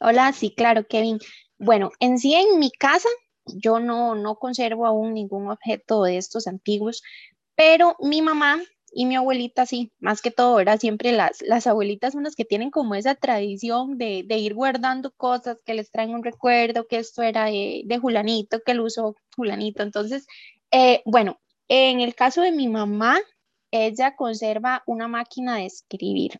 Hola, 0.01 0.31
sí, 0.33 0.53
claro, 0.55 0.87
Kevin. 0.87 1.19
Bueno, 1.57 1.91
en 1.99 2.19
sí 2.19 2.33
en 2.33 2.59
mi 2.59 2.71
casa 2.71 3.09
yo 3.45 3.79
no, 3.79 4.15
no 4.15 4.35
conservo 4.35 4.85
aún 4.85 5.13
ningún 5.13 5.49
objeto 5.49 6.03
de 6.03 6.17
estos 6.17 6.47
antiguos, 6.47 7.03
pero 7.55 7.95
mi 7.99 8.21
mamá 8.21 8.61
y 8.93 9.05
mi 9.05 9.15
abuelita 9.17 9.65
sí, 9.65 9.91
más 9.99 10.21
que 10.21 10.31
todo, 10.31 10.59
era 10.59 10.77
siempre 10.77 11.11
las, 11.11 11.41
las 11.41 11.67
abuelitas 11.67 12.13
son 12.13 12.23
las 12.23 12.35
que 12.35 12.45
tienen 12.45 12.71
como 12.71 12.95
esa 12.95 13.15
tradición 13.15 13.97
de, 13.97 14.25
ir 14.29 14.53
guardando 14.53 15.11
cosas 15.11 15.61
que 15.65 15.73
les 15.73 15.91
traen 15.91 16.13
un 16.13 16.23
recuerdo, 16.23 16.87
que 16.87 16.97
esto 16.99 17.21
era 17.21 17.45
de, 17.45 17.83
de 17.85 17.97
Julanito, 17.97 18.61
que 18.65 18.73
lo 18.73 18.85
usó 18.85 19.15
Julanito. 19.35 19.83
Entonces, 19.83 20.25
eh, 20.71 21.01
bueno, 21.05 21.39
en 21.67 21.99
el 22.01 22.15
caso 22.15 22.41
de 22.41 22.51
mi 22.51 22.67
mamá, 22.67 23.19
ella 23.71 24.15
conserva 24.15 24.83
una 24.87 25.07
máquina 25.07 25.57
de 25.57 25.65
escribir 25.65 26.39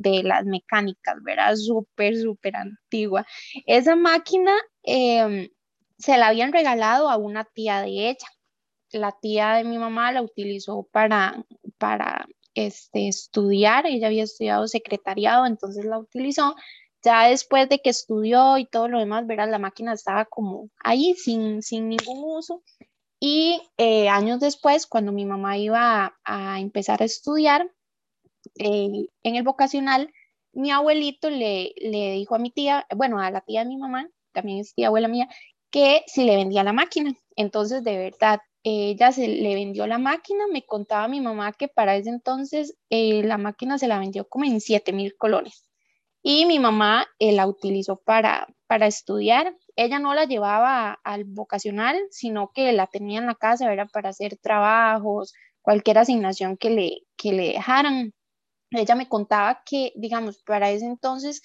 de 0.00 0.22
las 0.22 0.44
mecánicas, 0.44 1.16
¿verdad? 1.22 1.54
Súper, 1.56 2.16
súper 2.16 2.56
antigua. 2.56 3.26
Esa 3.66 3.96
máquina 3.96 4.52
em, 4.82 5.48
se 5.98 6.16
la 6.16 6.28
habían 6.28 6.52
regalado 6.52 7.10
a 7.10 7.16
una 7.16 7.44
tía 7.44 7.82
de 7.82 8.10
ella 8.10 8.26
la 8.92 9.12
tía 9.12 9.54
de 9.54 9.64
mi 9.64 9.78
mamá 9.78 10.12
la 10.12 10.22
utilizó 10.22 10.88
para, 10.92 11.44
para 11.78 12.26
este, 12.54 13.08
estudiar, 13.08 13.86
ella 13.86 14.08
había 14.08 14.24
estudiado 14.24 14.66
secretariado, 14.68 15.46
entonces 15.46 15.84
la 15.84 15.98
utilizó. 15.98 16.54
Ya 17.02 17.28
después 17.28 17.68
de 17.68 17.80
que 17.80 17.90
estudió 17.90 18.58
y 18.58 18.66
todo 18.66 18.88
lo 18.88 18.98
demás, 18.98 19.26
verás, 19.26 19.48
la 19.48 19.58
máquina 19.58 19.92
estaba 19.92 20.24
como 20.24 20.70
ahí 20.82 21.14
sin, 21.14 21.62
sin 21.62 21.88
ningún 21.88 22.36
uso. 22.36 22.62
Y 23.20 23.62
eh, 23.76 24.08
años 24.08 24.40
después, 24.40 24.86
cuando 24.86 25.12
mi 25.12 25.24
mamá 25.24 25.56
iba 25.56 26.16
a, 26.24 26.60
empezar 26.60 27.02
a 27.02 27.06
estudiar 27.06 27.70
eh, 28.58 29.06
en 29.22 29.36
el 29.36 29.42
vocacional, 29.42 30.12
mi 30.52 30.70
abuelito 30.70 31.30
le, 31.30 31.72
le 31.76 32.12
dijo 32.12 32.34
a 32.34 32.38
mi 32.38 32.50
tía, 32.50 32.86
bueno, 32.94 33.20
a 33.20 33.30
la 33.30 33.40
tía 33.42 33.60
de 33.60 33.68
mi 33.68 33.76
mamá, 33.76 34.08
también 34.32 34.60
es 34.60 34.74
tía 34.74 34.88
abuela 34.88 35.08
mía, 35.08 35.28
que 35.70 36.02
si 36.06 36.24
le 36.24 36.36
vendía 36.36 36.64
la 36.64 36.72
máquina. 36.72 37.14
Entonces, 37.36 37.84
de 37.84 37.96
verdad, 37.98 38.40
ella 38.62 39.12
se 39.12 39.28
le 39.28 39.54
vendió 39.54 39.86
la 39.86 39.98
máquina, 39.98 40.44
me 40.52 40.64
contaba 40.64 41.08
mi 41.08 41.20
mamá 41.20 41.52
que 41.52 41.68
para 41.68 41.96
ese 41.96 42.10
entonces 42.10 42.76
eh, 42.90 43.22
la 43.24 43.38
máquina 43.38 43.78
se 43.78 43.88
la 43.88 43.98
vendió 43.98 44.28
como 44.28 44.44
en 44.44 44.60
7 44.60 44.92
mil 44.92 45.16
colones 45.16 45.66
y 46.28 46.44
mi 46.44 46.58
mamá 46.58 47.06
eh, 47.20 47.30
la 47.30 47.46
utilizó 47.46 47.98
para, 47.98 48.48
para 48.66 48.88
estudiar. 48.88 49.56
Ella 49.76 50.00
no 50.00 50.12
la 50.12 50.24
llevaba 50.24 50.98
al 51.04 51.22
vocacional, 51.22 51.96
sino 52.10 52.50
que 52.52 52.72
la 52.72 52.88
tenía 52.88 53.20
en 53.20 53.26
la 53.26 53.36
casa, 53.36 53.72
era 53.72 53.86
para 53.86 54.08
hacer 54.08 54.36
trabajos, 54.36 55.32
cualquier 55.62 55.98
asignación 55.98 56.56
que 56.56 56.70
le, 56.70 57.02
que 57.16 57.32
le 57.32 57.52
dejaran. 57.52 58.12
Ella 58.76 58.94
me 58.94 59.08
contaba 59.08 59.62
que, 59.64 59.92
digamos, 59.96 60.38
para 60.42 60.70
ese 60.70 60.86
entonces 60.86 61.42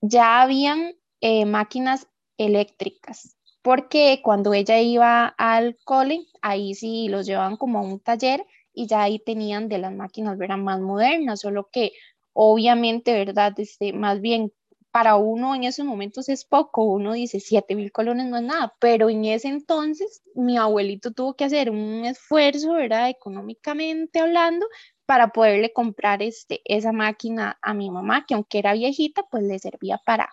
ya 0.00 0.42
habían 0.42 0.94
eh, 1.20 1.44
máquinas 1.46 2.08
eléctricas 2.38 3.36
porque 3.62 4.20
cuando 4.22 4.54
ella 4.54 4.80
iba 4.80 5.26
al 5.26 5.76
cole, 5.84 6.26
ahí 6.42 6.74
sí 6.74 7.08
los 7.08 7.26
llevaban 7.26 7.56
como 7.56 7.78
a 7.78 7.82
un 7.82 8.00
taller 8.00 8.46
y 8.72 8.86
ya 8.86 9.02
ahí 9.02 9.18
tenían 9.18 9.68
de 9.68 9.78
las 9.78 9.92
máquinas, 9.92 10.40
eran 10.40 10.64
más 10.64 10.80
modernas, 10.80 11.40
solo 11.40 11.68
que 11.70 11.92
obviamente, 12.32 13.12
¿verdad? 13.12 13.52
Este, 13.58 13.92
más 13.92 14.20
bien 14.20 14.52
para 14.92 15.16
uno 15.16 15.54
en 15.54 15.64
esos 15.64 15.84
momentos 15.84 16.28
es 16.28 16.44
poco, 16.44 16.82
uno 16.84 17.12
dice 17.12 17.38
7 17.38 17.76
mil 17.76 17.92
colones 17.92 18.26
no 18.26 18.38
es 18.38 18.42
nada, 18.42 18.74
pero 18.80 19.08
en 19.08 19.24
ese 19.24 19.48
entonces 19.48 20.22
mi 20.34 20.56
abuelito 20.58 21.12
tuvo 21.12 21.34
que 21.34 21.44
hacer 21.44 21.70
un 21.70 22.04
esfuerzo, 22.04 22.72
¿verdad? 22.72 23.08
Económicamente 23.10 24.20
hablando, 24.20 24.66
para 25.10 25.32
poderle 25.32 25.72
comprar 25.72 26.22
este, 26.22 26.60
esa 26.64 26.92
máquina 26.92 27.58
a 27.62 27.74
mi 27.74 27.90
mamá, 27.90 28.24
que 28.28 28.34
aunque 28.34 28.60
era 28.60 28.74
viejita, 28.74 29.24
pues 29.28 29.42
le 29.42 29.58
servía 29.58 30.00
para, 30.06 30.32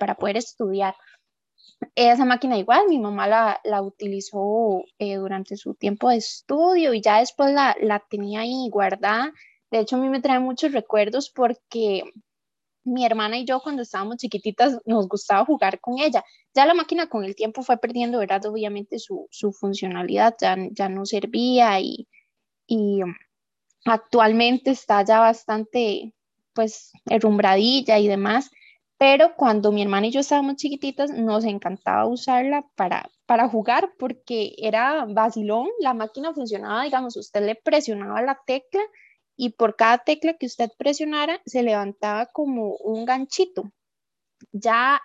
para 0.00 0.16
poder 0.16 0.36
estudiar. 0.36 0.96
Esa 1.94 2.24
máquina 2.24 2.58
igual, 2.58 2.88
mi 2.88 2.98
mamá 2.98 3.28
la, 3.28 3.60
la 3.62 3.82
utilizó 3.82 4.82
eh, 4.98 5.14
durante 5.14 5.56
su 5.56 5.74
tiempo 5.74 6.10
de 6.10 6.16
estudio 6.16 6.92
y 6.92 7.02
ya 7.02 7.20
después 7.20 7.52
la, 7.52 7.76
la 7.80 8.00
tenía 8.00 8.40
ahí 8.40 8.68
guardada. 8.68 9.32
De 9.70 9.78
hecho, 9.78 9.94
a 9.94 10.00
mí 10.00 10.08
me 10.08 10.20
trae 10.20 10.40
muchos 10.40 10.72
recuerdos 10.72 11.30
porque 11.30 12.02
mi 12.82 13.06
hermana 13.06 13.38
y 13.38 13.44
yo 13.44 13.60
cuando 13.60 13.82
estábamos 13.82 14.16
chiquititas 14.16 14.80
nos 14.86 15.06
gustaba 15.06 15.44
jugar 15.44 15.78
con 15.78 16.00
ella. 16.00 16.24
Ya 16.52 16.66
la 16.66 16.74
máquina 16.74 17.08
con 17.08 17.22
el 17.22 17.36
tiempo 17.36 17.62
fue 17.62 17.78
perdiendo, 17.78 18.18
¿verdad? 18.18 18.44
Obviamente 18.46 18.98
su, 18.98 19.28
su 19.30 19.52
funcionalidad 19.52 20.34
ya, 20.40 20.56
ya 20.72 20.88
no 20.88 21.06
servía 21.06 21.78
y, 21.78 22.08
actualmente 23.86 24.70
está 24.70 25.02
ya 25.04 25.20
bastante 25.20 26.14
pues 26.52 26.92
herrumbradilla 27.08 27.98
y 27.98 28.08
demás 28.08 28.50
pero 28.98 29.34
cuando 29.36 29.72
mi 29.72 29.82
hermana 29.82 30.06
y 30.06 30.10
yo 30.10 30.20
estábamos 30.20 30.56
chiquititas 30.56 31.10
nos 31.10 31.44
encantaba 31.44 32.06
usarla 32.06 32.66
para, 32.76 33.10
para 33.26 33.48
jugar 33.48 33.92
porque 33.98 34.54
era 34.58 35.04
vacilón, 35.06 35.68
la 35.80 35.92
máquina 35.92 36.32
funcionaba, 36.32 36.84
digamos, 36.84 37.16
usted 37.16 37.44
le 37.44 37.56
presionaba 37.56 38.22
la 38.22 38.40
tecla 38.46 38.80
y 39.36 39.50
por 39.50 39.76
cada 39.76 39.98
tecla 39.98 40.34
que 40.34 40.46
usted 40.46 40.70
presionara 40.78 41.42
se 41.44 41.62
levantaba 41.62 42.26
como 42.26 42.76
un 42.76 43.04
ganchito. 43.04 43.64
Ya 44.52 45.00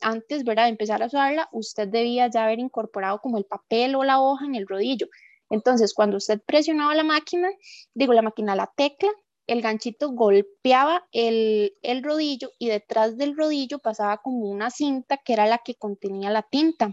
antes, 0.00 0.44
¿verdad?, 0.44 0.64
de 0.64 0.70
empezar 0.70 1.02
a 1.02 1.06
usarla, 1.06 1.48
usted 1.52 1.86
debía 1.88 2.28
ya 2.28 2.44
haber 2.44 2.58
incorporado 2.58 3.20
como 3.20 3.38
el 3.38 3.44
papel 3.44 3.94
o 3.94 4.02
la 4.02 4.20
hoja 4.20 4.44
en 4.44 4.56
el 4.56 4.66
rodillo. 4.66 5.06
Entonces, 5.50 5.94
cuando 5.94 6.16
usted 6.16 6.40
presionaba 6.44 6.94
la 6.94 7.04
máquina, 7.04 7.48
digo 7.94 8.12
la 8.12 8.22
máquina, 8.22 8.56
la 8.56 8.72
tecla, 8.76 9.10
el 9.46 9.62
ganchito 9.62 10.10
golpeaba 10.10 11.06
el, 11.12 11.72
rodillo 12.02 12.50
y 12.58 12.68
detrás 12.68 13.16
del 13.16 13.36
rodillo 13.36 13.78
pasaba 13.78 14.18
como 14.18 14.48
una 14.48 14.70
cinta 14.70 15.18
que 15.18 15.32
era 15.32 15.46
la 15.46 15.58
que 15.58 15.76
contenía 15.76 16.30
la 16.30 16.42
tinta. 16.42 16.90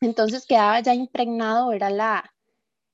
Entonces 0.00 0.46
quedaba 0.46 0.80
ya 0.80 0.94
impregnado, 0.94 1.72
era 1.72 1.90
la, 1.90 2.32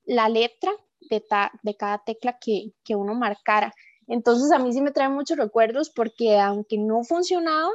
la 0.05 0.29
letra 0.29 0.73
de, 1.09 1.23
de 1.63 1.77
cada 1.77 2.03
tecla 2.05 2.39
que, 2.41 2.73
uno 2.97 3.15
marcara. 3.15 3.73
Entonces 4.09 4.51
a 4.51 4.59
mí 4.59 4.73
sí 4.73 4.81
me 4.81 4.91
trae 4.91 5.09
muchos 5.09 5.37
recuerdos 5.37 5.91
porque 5.91 6.39
aunque 6.39 6.79
no 6.79 7.05
funcionaba, 7.05 7.71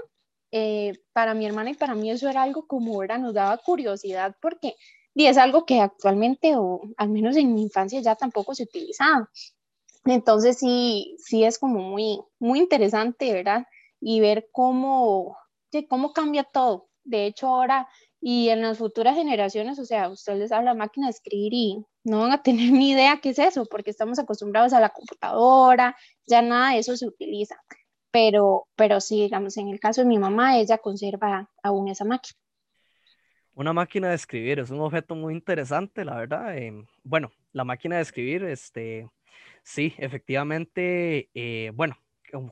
eh, 0.54 1.00
para 1.14 1.34
mi 1.34 1.46
hermana 1.46 1.70
y 1.70 1.76
para 1.76 1.96
mí 1.96 2.12
eso 2.12 2.28
era 2.28 2.44
algo 2.44 2.68
como 2.68 3.02
era, 3.04 3.18
nos 3.18 3.34
daba 3.34 3.58
curiosidad 3.58 4.36
porque 4.42 4.76
y 5.14 5.26
es 5.28 5.38
algo 5.38 5.66
que 5.66 5.80
actualmente 5.82 6.56
o 6.56 6.82
al 6.98 7.10
menos 7.10 7.36
en 7.38 7.54
mi 7.54 7.64
infancia 7.64 8.02
ya 8.02 8.16
tampoco 8.16 8.56
se 8.56 8.64
utilizaba. 8.64 9.30
Entonces 10.06 10.58
sí, 10.60 11.16
sí 11.20 11.44
es 11.44 11.60
como 11.60 11.80
muy, 11.80 12.20
muy 12.40 12.60
interesante, 12.60 13.34
¿verdad? 13.34 13.66
Y 14.00 14.20
ver 14.20 14.50
cómo, 14.52 15.38
cómo 15.90 16.14
cambia 16.14 16.44
todo. 16.44 16.88
De 17.04 17.26
hecho, 17.26 17.48
ahora 17.48 17.88
y 18.22 18.50
en 18.50 18.62
las 18.62 18.78
futuras 18.78 19.16
generaciones, 19.16 19.80
o 19.80 19.86
sea, 19.86 20.10
usted 20.10 20.38
les 20.38 20.52
habla 20.52 20.76
máquina 20.76 21.08
de 21.08 21.12
escribir 21.12 21.54
y 21.54 21.86
no 22.04 22.20
van 22.22 22.32
a 22.32 22.44
tener 22.44 22.72
ni 22.72 22.92
idea 22.92 23.20
qué 23.22 23.30
es 23.30 23.40
eso, 23.40 23.66
porque 23.66 23.90
estamos 23.90 24.20
acostumbrados 24.20 24.74
a 24.74 24.80
la 24.80 24.90
computadora, 24.90 25.96
ya 26.28 26.42
nada 26.42 26.74
de 26.74 26.80
eso 26.80 26.96
se 26.96 27.08
utiliza. 27.08 27.56
Pero, 28.12 28.68
pero 28.76 29.02
sí, 29.02 29.22
digamos, 29.22 29.58
en 29.58 29.70
el 29.70 29.80
caso 29.80 30.02
de 30.02 30.08
mi 30.08 30.20
mamá, 30.20 30.58
ella 30.60 30.78
conserva 30.78 31.50
aún 31.64 31.88
esa 31.88 32.06
máquina. 32.06 32.38
Una 33.62 33.74
máquina 33.74 34.10
de 34.10 34.16
escribir 34.16 34.58
es 34.58 34.72
un 34.72 34.80
objeto 34.80 35.14
muy 35.14 35.36
interesante, 35.36 36.04
la 36.04 36.16
verdad. 36.16 36.58
Em, 36.58 36.88
bueno, 37.04 37.32
la 37.54 37.64
máquina 37.64 37.98
de 37.98 38.02
escribir, 38.02 38.44
este, 38.44 39.08
Sí, 39.64 39.94
efectivamente, 40.00 41.30
eh, 41.36 41.72
bueno, 41.76 41.96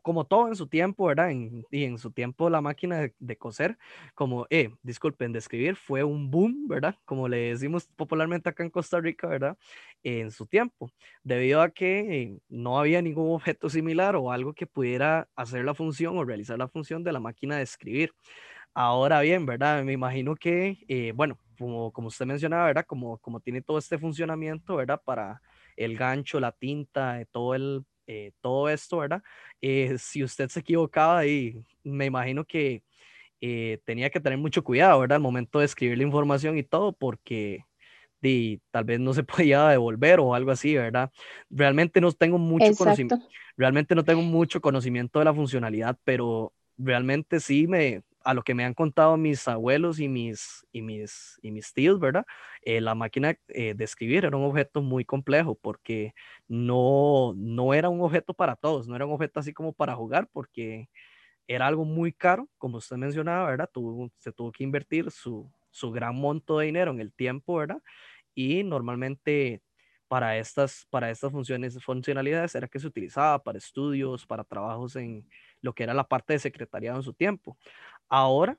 como 0.04 0.26
todo 0.26 0.50
en 0.50 0.56
su 0.56 0.68
tiempo, 0.68 1.08
¿verdad? 1.08 1.32
y 1.72 1.84
en 1.86 1.98
su 1.98 2.12
tiempo 2.12 2.50
la 2.52 2.62
máquina 2.62 3.10
de, 3.18 3.38
coser, 3.38 3.78
como, 4.14 4.46
eh, 4.52 4.70
disculpen, 4.84 5.32
de 5.32 5.40
escribir, 5.40 5.78
fue 5.78 6.04
un 6.04 6.30
boom, 6.30 6.68
¿verdad? 6.68 6.96
Como 7.06 7.28
le 7.28 7.38
decimos 7.54 7.88
popularmente 7.96 8.50
acá 8.50 8.64
en 8.64 8.70
Costa 8.70 9.00
Rica, 9.00 9.28
¿verdad? 9.28 9.58
en 10.04 10.32
su 10.32 10.46
tiempo, 10.46 10.92
debido 11.24 11.62
a 11.62 11.72
que 11.72 12.38
no 12.50 12.80
había 12.80 13.02
ningún 13.02 13.34
objeto 13.34 13.70
similar 13.70 14.16
o 14.16 14.32
algo 14.32 14.54
que 14.54 14.68
pudiera 14.68 15.28
hacer 15.36 15.66
la 15.66 15.74
función 15.74 16.18
o 16.18 16.24
realizar 16.26 16.60
la 16.60 16.68
función 16.68 17.04
de 17.04 17.14
la 17.14 17.20
máquina 17.20 17.58
de 17.58 17.64
escribir. 17.64 18.14
Ahora 18.74 19.22
bien, 19.22 19.46
¿verdad? 19.46 19.84
Me 19.84 19.94
imagino 19.94 20.36
que, 20.36 20.78
eh, 20.88 21.12
bueno, 21.16 21.38
como, 21.58 21.92
como 21.92 22.08
usted 22.08 22.26
mencionaba, 22.26 22.66
¿verdad? 22.68 22.86
Como, 22.86 23.18
como 23.20 23.40
tiene 23.42 23.62
todo 23.62 23.78
este 23.78 23.98
funcionamiento, 23.98 24.78
¿verdad? 24.78 25.02
Para 25.04 25.42
el 25.76 25.98
gancho, 25.98 26.40
la 26.40 26.52
tinta, 26.52 27.20
eh, 27.22 27.26
todo, 27.32 27.56
el, 27.56 27.86
eh, 28.08 28.32
todo 28.42 28.70
esto, 28.70 28.98
¿verdad? 29.00 29.22
Eh, 29.62 29.98
si 29.98 30.24
usted 30.24 30.48
se 30.50 30.62
equivocaba 30.62 31.26
y 31.26 31.66
me 31.84 32.06
imagino 32.06 32.46
que 32.46 32.84
tenía 33.86 34.10
que 34.10 34.20
tener 34.20 34.38
mucho 34.38 34.64
cuidado, 34.64 35.00
¿verdad? 35.00 35.16
Al 35.18 35.22
momento 35.22 35.60
de 35.60 35.66
escribir 35.66 35.98
la 35.98 36.04
información 36.04 36.58
y 36.58 36.64
todo, 36.64 36.92
porque 36.94 37.66
tal 38.72 38.84
vez 38.86 39.00
no 39.00 39.14
se 39.14 39.24
podía 39.48 39.68
devolver 39.70 40.20
o 40.20 40.34
algo 40.36 40.52
así, 40.52 40.76
¿verdad? 40.76 41.12
Realmente 41.50 42.02
no 42.02 42.12
tengo 42.12 42.38
mucho 42.38 42.76
conocimiento, 42.76 43.18
realmente 43.58 43.96
no 43.96 44.04
tengo 44.04 44.22
mucho 44.22 44.62
conocimiento 44.62 45.20
de 45.20 45.26
la 45.26 45.34
funcionalidad, 45.34 45.98
pero 46.04 46.54
realmente 46.78 47.40
sí 47.40 47.68
me, 47.68 48.04
a 48.24 48.34
lo 48.34 48.44
que 48.44 48.54
me 48.56 48.66
han 48.66 48.74
contado 48.74 49.18
mis 49.18 49.48
abuelos 49.48 50.00
y 50.00 50.08
mis, 50.10 50.66
y 50.72 50.82
mis, 50.82 51.40
y 51.42 51.52
mis 51.52 51.74
tíos, 51.74 52.00
¿verdad? 52.00 52.26
Eh, 52.62 52.82
la 52.82 52.96
máquina 52.96 53.36
eh, 53.50 53.74
de 53.76 53.84
escribir 53.84 54.26
era 54.26 54.38
un 54.38 54.44
objeto 54.46 54.82
muy 54.82 55.06
complejo 55.06 55.56
porque 55.56 56.14
no, 56.48 57.34
no 57.38 57.74
era 57.74 57.90
un 57.90 58.02
objeto 58.02 58.34
para 58.34 58.56
todos, 58.56 58.88
no 58.88 58.96
era 58.96 59.06
un 59.06 59.14
objeto 59.14 59.40
así 59.40 59.54
como 59.54 59.74
para 59.74 59.96
jugar 59.96 60.28
porque 60.32 60.90
era 61.48 61.68
algo 61.68 61.86
muy 61.86 62.14
caro, 62.14 62.48
como 62.58 62.78
usted 62.78 62.98
mencionaba, 62.98 63.50
¿verdad? 63.50 63.70
se 64.18 64.32
tuvo 64.32 64.52
que 64.52 64.64
invertir 64.64 65.10
su, 65.12 65.52
su 65.72 65.92
gran 65.92 66.16
monto 66.16 66.60
de 66.60 66.68
dinero 66.68 66.92
en 66.92 67.00
el 67.00 67.14
tiempo, 67.14 67.56
¿verdad? 67.58 67.82
Y 68.36 68.64
normalmente 68.64 69.62
para 70.08 70.38
estas, 70.38 70.88
para 70.90 71.12
estas 71.12 71.32
funciones, 71.32 71.84
funcionalidades 71.84 72.56
era 72.56 72.68
que 72.68 72.80
se 72.80 72.88
utilizaba 72.88 73.44
para 73.44 73.60
estudios, 73.60 74.26
para 74.26 74.44
trabajos 74.44 74.96
en 74.96 75.28
lo 75.62 75.74
que 75.74 75.84
era 75.84 75.94
la 75.94 76.08
parte 76.08 76.34
de 76.34 76.40
secretariado 76.40 76.98
en 76.98 77.04
su 77.04 77.14
tiempo. 77.14 77.58
Ahora, 78.10 78.58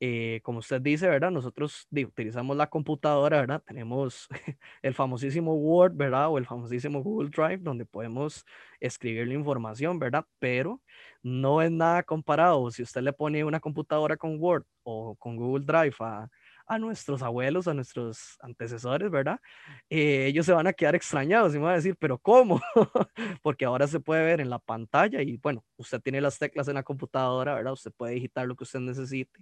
eh, 0.00 0.40
como 0.42 0.58
usted 0.60 0.80
dice, 0.80 1.08
¿verdad? 1.08 1.30
Nosotros 1.30 1.86
utilizamos 1.92 2.56
la 2.56 2.68
computadora, 2.68 3.40
¿verdad? 3.40 3.62
Tenemos 3.66 4.28
el 4.82 4.94
famosísimo 4.94 5.54
Word, 5.54 5.94
¿verdad? 5.94 6.28
O 6.30 6.38
el 6.38 6.46
famosísimo 6.46 7.02
Google 7.02 7.30
Drive, 7.30 7.58
donde 7.58 7.84
podemos 7.86 8.44
escribir 8.80 9.26
la 9.28 9.34
información, 9.34 9.98
¿verdad? 9.98 10.26
Pero 10.38 10.80
no 11.22 11.60
es 11.62 11.70
nada 11.70 12.02
comparado. 12.02 12.70
Si 12.70 12.82
usted 12.82 13.02
le 13.02 13.12
pone 13.12 13.44
una 13.44 13.60
computadora 13.60 14.16
con 14.16 14.36
Word 14.40 14.64
o 14.82 15.16
con 15.16 15.36
Google 15.36 15.64
Drive 15.66 15.94
a 16.00 16.28
a 16.70 16.78
nuestros 16.78 17.20
abuelos, 17.20 17.66
a 17.66 17.74
nuestros 17.74 18.38
antecesores, 18.40 19.10
¿verdad? 19.10 19.40
Eh, 19.90 20.26
ellos 20.26 20.46
se 20.46 20.52
van 20.52 20.68
a 20.68 20.72
quedar 20.72 20.94
extrañados 20.94 21.52
y 21.52 21.58
van 21.58 21.72
a 21.72 21.74
decir, 21.74 21.96
pero 21.98 22.16
¿cómo? 22.16 22.60
Porque 23.42 23.64
ahora 23.64 23.88
se 23.88 23.98
puede 23.98 24.24
ver 24.24 24.40
en 24.40 24.48
la 24.50 24.60
pantalla 24.60 25.20
y 25.20 25.36
bueno, 25.38 25.64
usted 25.76 26.00
tiene 26.00 26.20
las 26.20 26.38
teclas 26.38 26.68
en 26.68 26.74
la 26.74 26.84
computadora, 26.84 27.54
¿verdad? 27.54 27.72
Usted 27.72 27.90
puede 27.90 28.14
digitar 28.14 28.46
lo 28.46 28.54
que 28.54 28.62
usted 28.62 28.78
necesite. 28.78 29.40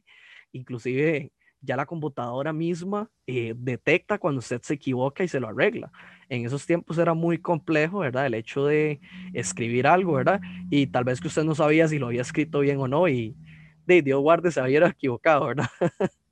Inclusive 0.52 1.30
ya 1.60 1.76
la 1.76 1.84
computadora 1.84 2.54
misma 2.54 3.10
eh, 3.26 3.52
detecta 3.58 4.16
cuando 4.16 4.38
usted 4.38 4.62
se 4.62 4.74
equivoca 4.74 5.22
y 5.22 5.28
se 5.28 5.38
lo 5.38 5.48
arregla. 5.48 5.92
En 6.30 6.46
esos 6.46 6.64
tiempos 6.64 6.96
era 6.96 7.12
muy 7.12 7.36
complejo, 7.36 7.98
¿verdad? 7.98 8.24
El 8.24 8.34
hecho 8.34 8.64
de 8.64 9.00
escribir 9.34 9.86
algo, 9.86 10.14
¿verdad? 10.14 10.40
Y 10.70 10.86
tal 10.86 11.04
vez 11.04 11.20
que 11.20 11.28
usted 11.28 11.44
no 11.44 11.54
sabía 11.54 11.88
si 11.88 11.98
lo 11.98 12.06
había 12.06 12.22
escrito 12.22 12.60
bien 12.60 12.80
o 12.80 12.88
no 12.88 13.06
y 13.06 13.36
de 13.84 14.00
Dios 14.00 14.22
guarde 14.22 14.50
se 14.50 14.60
había 14.60 14.86
equivocado, 14.86 15.48
¿verdad? 15.48 15.68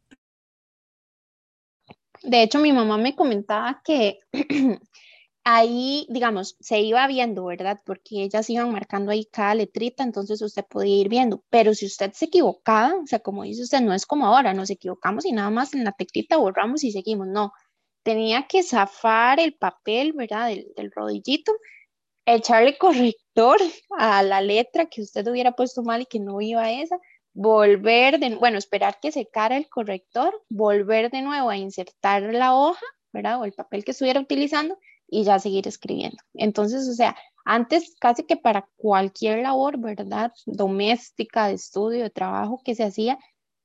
De 2.26 2.42
hecho, 2.42 2.58
mi 2.58 2.72
mamá 2.72 2.98
me 2.98 3.14
comentaba 3.14 3.80
que 3.84 4.18
ahí, 5.44 6.06
digamos, 6.10 6.56
se 6.58 6.80
iba 6.80 7.06
viendo, 7.06 7.44
¿verdad? 7.44 7.80
Porque 7.86 8.24
ellas 8.24 8.50
iban 8.50 8.72
marcando 8.72 9.12
ahí 9.12 9.26
cada 9.26 9.54
letrita, 9.54 10.02
entonces 10.02 10.42
usted 10.42 10.64
podía 10.68 10.96
ir 10.96 11.08
viendo. 11.08 11.44
Pero 11.50 11.72
si 11.72 11.86
usted 11.86 12.12
se 12.14 12.24
equivocaba, 12.24 12.96
o 12.96 13.06
sea, 13.06 13.20
como 13.20 13.44
dice 13.44 13.62
usted, 13.62 13.80
no 13.80 13.94
es 13.94 14.06
como 14.06 14.26
ahora, 14.26 14.54
nos 14.54 14.70
equivocamos 14.70 15.24
y 15.24 15.30
nada 15.32 15.50
más 15.50 15.72
en 15.74 15.84
la 15.84 15.92
teclita 15.92 16.36
borramos 16.36 16.82
y 16.82 16.90
seguimos. 16.90 17.28
No, 17.28 17.52
tenía 18.02 18.48
que 18.48 18.64
zafar 18.64 19.38
el 19.38 19.54
papel, 19.54 20.12
¿verdad? 20.12 20.48
Del, 20.48 20.72
del 20.76 20.90
rodillito, 20.90 21.52
echarle 22.26 22.76
corrector 22.78 23.60
a 23.98 24.24
la 24.24 24.40
letra 24.40 24.86
que 24.86 25.02
usted 25.02 25.26
hubiera 25.28 25.52
puesto 25.52 25.84
mal 25.84 26.02
y 26.02 26.06
que 26.06 26.18
no 26.18 26.40
iba 26.40 26.62
a 26.62 26.72
esa 26.72 26.98
volver 27.37 28.18
de, 28.18 28.35
bueno, 28.37 28.57
esperar 28.57 28.99
que 29.01 29.12
secara 29.12 29.59
el 29.59 29.68
corrector, 29.68 30.42
volver 30.49 31.11
de 31.11 31.20
nuevo 31.20 31.51
a 31.51 31.57
insertar 31.59 32.22
la 32.22 32.55
hoja, 32.55 32.85
¿verdad? 33.12 33.40
O 33.40 33.44
el 33.44 33.53
papel 33.53 33.85
que 33.85 33.90
estuviera 33.90 34.20
utilizando 34.20 34.79
y 35.07 35.22
ya 35.25 35.38
seguir 35.38 35.68
escribiendo. 35.68 36.16
Entonces, 36.33 36.88
o 36.88 36.94
sea, 36.94 37.14
antes 37.44 37.94
casi 38.01 38.25
que 38.25 38.37
para 38.38 38.66
cualquier 38.77 39.40
labor, 39.42 39.79
¿verdad? 39.79 40.33
Doméstica, 40.46 41.49
de 41.49 41.55
estudio, 41.55 42.05
de 42.05 42.11
trabajo 42.11 42.62
que 42.64 42.75
se 42.75 42.85
hacía, 42.85 43.18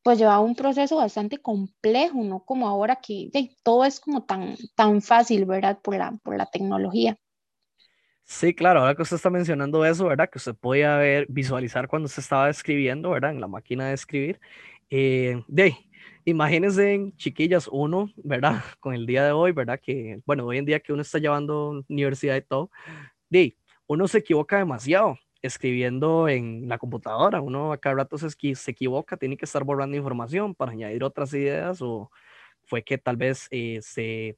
pues 0.03 0.19
llevaba 0.19 0.41
un 0.41 0.55
proceso 0.55 0.97
bastante 0.97 1.37
complejo, 1.37 2.21
no 2.23 2.43
como 2.43 2.67
ahora 2.67 2.97
que 2.97 3.29
todo 3.63 3.85
es 3.85 4.01
como 4.01 4.25
tan, 4.25 4.57
tan 4.75 5.01
fácil, 5.01 5.45
¿verdad? 5.45 5.79
Por 5.81 5.95
la, 5.95 6.11
por 6.23 6.35
la 6.37 6.47
tecnología. 6.47 7.17
Sí, 8.33 8.53
claro, 8.55 8.79
ahora 8.79 8.95
que 8.95 9.01
usted 9.01 9.17
está 9.17 9.29
mencionando 9.29 9.85
eso, 9.85 10.05
¿verdad? 10.07 10.29
Que 10.29 10.37
usted 10.37 10.55
podía 10.55 10.95
ver, 10.95 11.25
visualizar 11.29 11.89
cuando 11.89 12.07
se 12.07 12.21
estaba 12.21 12.49
escribiendo, 12.49 13.09
¿verdad? 13.09 13.31
En 13.31 13.41
la 13.41 13.47
máquina 13.47 13.89
de 13.89 13.93
escribir. 13.93 14.39
Eh, 14.89 15.43
de 15.49 15.75
imagínense, 16.23 17.11
chiquillas, 17.17 17.67
uno, 17.69 18.09
¿verdad? 18.15 18.63
Con 18.79 18.93
el 18.93 19.05
día 19.05 19.25
de 19.25 19.33
hoy, 19.33 19.51
¿verdad? 19.51 19.79
Que, 19.83 20.21
bueno, 20.25 20.45
hoy 20.45 20.57
en 20.59 20.65
día 20.65 20.79
que 20.79 20.93
uno 20.93 21.01
está 21.01 21.19
llevando 21.19 21.83
universidad 21.89 22.37
y 22.37 22.41
todo, 22.41 22.71
de 23.29 23.57
uno 23.87 24.07
se 24.07 24.19
equivoca 24.19 24.57
demasiado 24.59 25.17
escribiendo 25.41 26.29
en 26.29 26.69
la 26.69 26.77
computadora. 26.77 27.41
Uno 27.41 27.73
a 27.73 27.77
cada 27.79 27.95
rato 27.97 28.17
se, 28.17 28.29
se 28.55 28.71
equivoca, 28.71 29.17
tiene 29.17 29.35
que 29.37 29.45
estar 29.45 29.65
borrando 29.65 29.97
información 29.97 30.55
para 30.55 30.71
añadir 30.71 31.03
otras 31.03 31.33
ideas 31.33 31.81
o 31.81 32.09
fue 32.63 32.83
que 32.83 32.97
tal 32.97 33.17
vez 33.17 33.47
eh, 33.51 33.79
se 33.81 34.37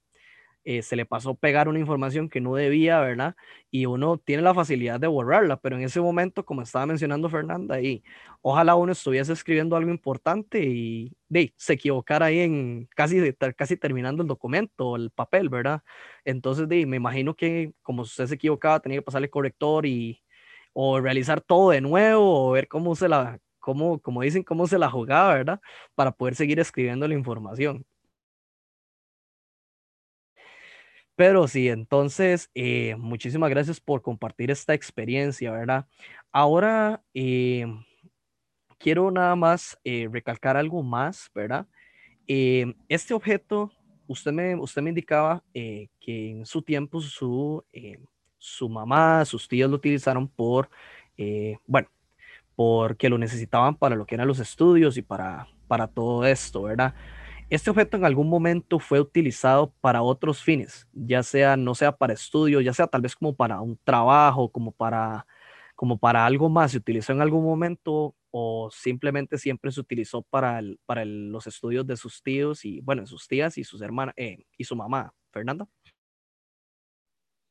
eh, 0.65 0.82
se 0.82 0.95
le 0.95 1.06
pasó 1.06 1.36
pegar 1.36 1.67
una 1.67 1.80
información 1.80 2.30
que 2.30 2.41
no 2.41 2.56
debía, 2.56 2.99
¿verdad? 3.02 3.36
Y 3.71 3.86
uno 3.86 4.17
tiene 4.17 4.43
la 4.43 4.54
facilidad 4.54 4.99
de 4.99 5.08
borrarla, 5.08 5.58
pero 5.58 5.76
en 5.78 5.84
ese 5.84 5.99
momento, 6.02 6.45
como 6.45 6.62
estaba 6.62 6.86
mencionando 6.86 7.30
Fernanda, 7.30 7.82
y 7.82 8.04
ojalá 8.41 8.76
uno 8.76 8.91
estuviese 8.93 9.34
escribiendo 9.34 9.76
algo 9.76 9.91
importante 9.91 10.63
y 10.63 11.12
se 11.58 11.73
equivocara 11.73 12.28
ahí 12.28 12.39
en 12.39 12.88
casi, 12.95 13.34
casi 13.56 13.78
terminando 13.78 14.21
el 14.23 14.28
documento, 14.28 14.95
el 14.95 15.10
papel, 15.12 15.49
¿verdad? 15.49 15.82
Entonces, 16.26 16.67
me 16.67 16.97
imagino 16.97 17.36
que 17.36 17.73
como 17.82 18.04
usted 18.04 18.28
se 18.28 18.36
equivocaba, 18.36 18.80
tenía 18.80 18.99
que 18.99 19.02
pasarle 19.04 19.30
corrector 19.30 19.86
y 19.86 20.21
o 20.73 20.99
realizar 20.99 21.41
todo 21.41 21.69
de 21.71 21.82
nuevo 21.82 22.49
o 22.49 22.52
ver 22.52 22.67
cómo 22.67 22.95
se 22.95 23.08
la, 23.10 23.39
cómo, 23.60 23.99
como 24.02 24.21
dicen, 24.21 24.43
cómo 24.43 24.67
se 24.67 24.78
la 24.80 24.89
jugaba, 24.89 25.34
¿verdad? 25.36 25.62
Para 25.95 26.12
poder 26.12 26.36
seguir 26.36 26.60
escribiendo 26.60 27.08
la 27.08 27.13
información. 27.15 27.86
Pero 31.15 31.47
sí, 31.47 31.69
entonces, 31.69 32.49
eh, 32.56 32.95
muchísimas 32.97 33.49
gracias 33.49 33.80
por 33.80 34.02
compartir 34.02 34.49
esta 34.49 34.73
experiencia, 34.73 35.52
¿verdad? 35.52 35.86
Ahora, 36.32 37.04
eh, 37.13 37.67
quiero 38.80 39.12
nada 39.12 39.36
más 39.36 39.78
eh, 39.84 40.10
recalcar 40.12 40.58
algo 40.58 40.84
más, 40.84 41.30
¿verdad? 41.34 41.67
este 42.26 43.13
objeto, 43.13 43.69
usted 44.08 44.32
me, 44.32 44.56
usted 44.56 44.82
me 44.82 44.91
indicaba 44.91 45.43
que 45.54 45.89
en 46.32 46.45
su 46.45 46.62
tiempo 46.62 47.02
su, 47.02 47.62
su 48.38 48.69
mamá, 48.69 49.26
sus 49.26 49.45
tíos 49.45 49.69
lo 49.69 49.76
utilizaron 49.76 50.30
por, 50.30 50.69
bueno, 51.67 51.89
porque 52.56 53.10
lo 53.10 53.17
necesitaban 53.17 53.76
para 53.76 53.97
lo 53.97 54.06
que 54.06 54.15
eran 54.15 54.28
los 54.30 54.39
estudios 54.39 54.95
y 54.95 55.02
para, 55.02 55.49
para 55.67 55.88
todo 55.88 56.26
esto, 56.26 56.63
¿verdad? 56.63 56.95
Este 57.53 57.69
objeto 57.69 57.97
en 57.97 58.05
algún 58.05 58.29
momento 58.29 58.79
fue 58.79 58.99
utilizado 58.99 59.71
para 59.79 60.01
otros 60.01 60.41
fines, 60.41 60.87
ya 60.91 61.21
sea, 61.21 61.55
no 61.55 61.75
sea 61.75 61.95
para 61.95 62.13
estudio, 62.13 62.61
ya 62.61 62.73
sea 62.73 62.87
tal 62.87 63.01
vez 63.01 63.15
como 63.15 63.35
para 63.35 63.61
un 63.61 63.77
trabajo, 63.83 64.51
como 64.51 64.71
para, 64.71 65.27
como 65.75 65.99
para 65.99 66.25
algo 66.25 66.49
más, 66.49 66.71
se 66.71 66.79
utilizó 66.79 67.13
en 67.13 67.21
algún 67.21 67.43
momento 67.43 68.15
o 68.31 68.71
simplemente 68.71 69.37
siempre 69.37 69.71
se 69.71 69.79
utilizó 69.81 70.23
para, 70.23 70.57
el, 70.57 70.79
para 70.87 71.05
los 71.05 71.45
estudios 71.45 71.85
de 71.85 71.95
sus 71.95 72.23
tíos 72.23 72.65
y, 72.65 72.81
bueno, 72.81 73.05
sus 73.05 73.27
tías 73.27 73.55
y 73.59 73.63
sus 73.63 73.83
hermanas 73.83 74.15
eh, 74.17 74.47
y 74.57 74.63
su 74.63 74.75
mamá. 74.75 75.13
Fernanda. 75.31 75.67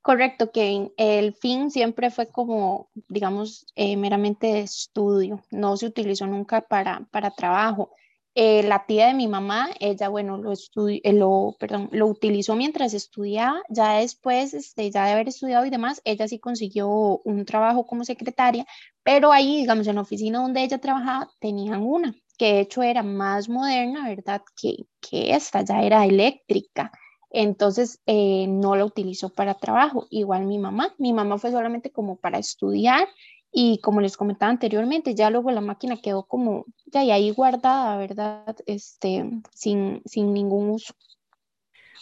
Correcto, 0.01 0.51
que 0.51 0.91
el 0.97 1.33
fin 1.33 1.71
siempre 1.71 2.11
fue 2.11 2.27
como, 2.27 2.91
digamos, 3.09 3.67
eh, 3.77 3.97
meramente 3.97 4.63
estudio, 4.63 5.45
no 5.53 5.77
se 5.77 5.87
utilizó 5.87 6.27
nunca 6.27 6.61
para, 6.61 7.07
para 7.13 7.31
trabajo. 7.31 7.95
Eh, 8.35 8.63
la 8.63 8.87
tía 8.87 9.09
de 9.09 9.15
mi 9.15 9.29
mamá, 9.29 9.69
ella, 9.79 10.09
bueno, 10.09 10.39
lo, 10.39 10.53
eh, 10.53 11.13
lo, 11.13 11.55
perdón, 11.61 11.91
lo 11.93 12.07
utilizó 12.07 12.57
mientras 12.57 12.95
estudiaba, 12.95 13.61
ya 13.69 13.99
después, 13.99 14.55
este, 14.55 14.91
ya 14.91 15.05
de 15.05 15.13
haber 15.13 15.29
estudiado 15.29 15.67
y 15.67 15.71
demás, 15.71 16.01
ella 16.05 16.27
sí 16.27 16.39
consiguió 16.39 16.89
un 17.25 17.45
trabajo 17.45 17.87
como 17.87 18.05
secretaria, 18.05 18.65
pero 19.03 19.33
ahí, 19.33 19.59
digamos, 19.59 19.87
en 19.87 19.97
la 19.97 20.01
oficina 20.01 20.41
donde 20.41 20.63
ella 20.63 20.79
trabajaba, 20.79 21.31
tenían 21.41 21.83
una, 21.83 22.15
que 22.39 22.55
de 22.55 22.61
hecho 22.61 22.83
era 22.83 23.03
más 23.03 23.51
moderna, 23.51 24.09
¿verdad? 24.09 24.43
Que, 24.61 24.77
que 25.01 25.35
esta, 25.35 25.63
ya 25.63 25.83
era 25.83 26.07
eléctrica. 26.07 26.91
Entonces, 27.31 28.01
eh, 28.07 28.47
no 28.49 28.77
la 28.77 28.85
utilizó 28.85 29.31
para 29.31 29.55
trabajo. 29.55 30.07
Igual 30.11 30.45
mi 30.47 30.59
mamá, 30.59 30.95
mi 30.99 31.13
mamá 31.13 31.39
fue 31.39 31.51
solamente 31.51 31.91
como 31.91 32.17
para 32.17 32.39
estudiar 32.39 33.09
y 33.53 33.79
como 33.81 34.01
les 34.01 34.17
comentaba 34.17 34.51
anteriormente, 34.51 35.15
ya 35.15 35.29
luego 35.29 35.51
la 35.51 35.61
máquina 35.61 35.99
quedó 36.01 36.25
como 36.25 36.65
ya 36.87 37.01
ahí 37.01 37.31
guardada, 37.31 37.99
¿verdad? 37.99 38.57
Este, 38.65 39.31
sin, 39.53 40.01
sin 40.07 40.33
ningún 40.33 40.71
uso. 40.71 40.95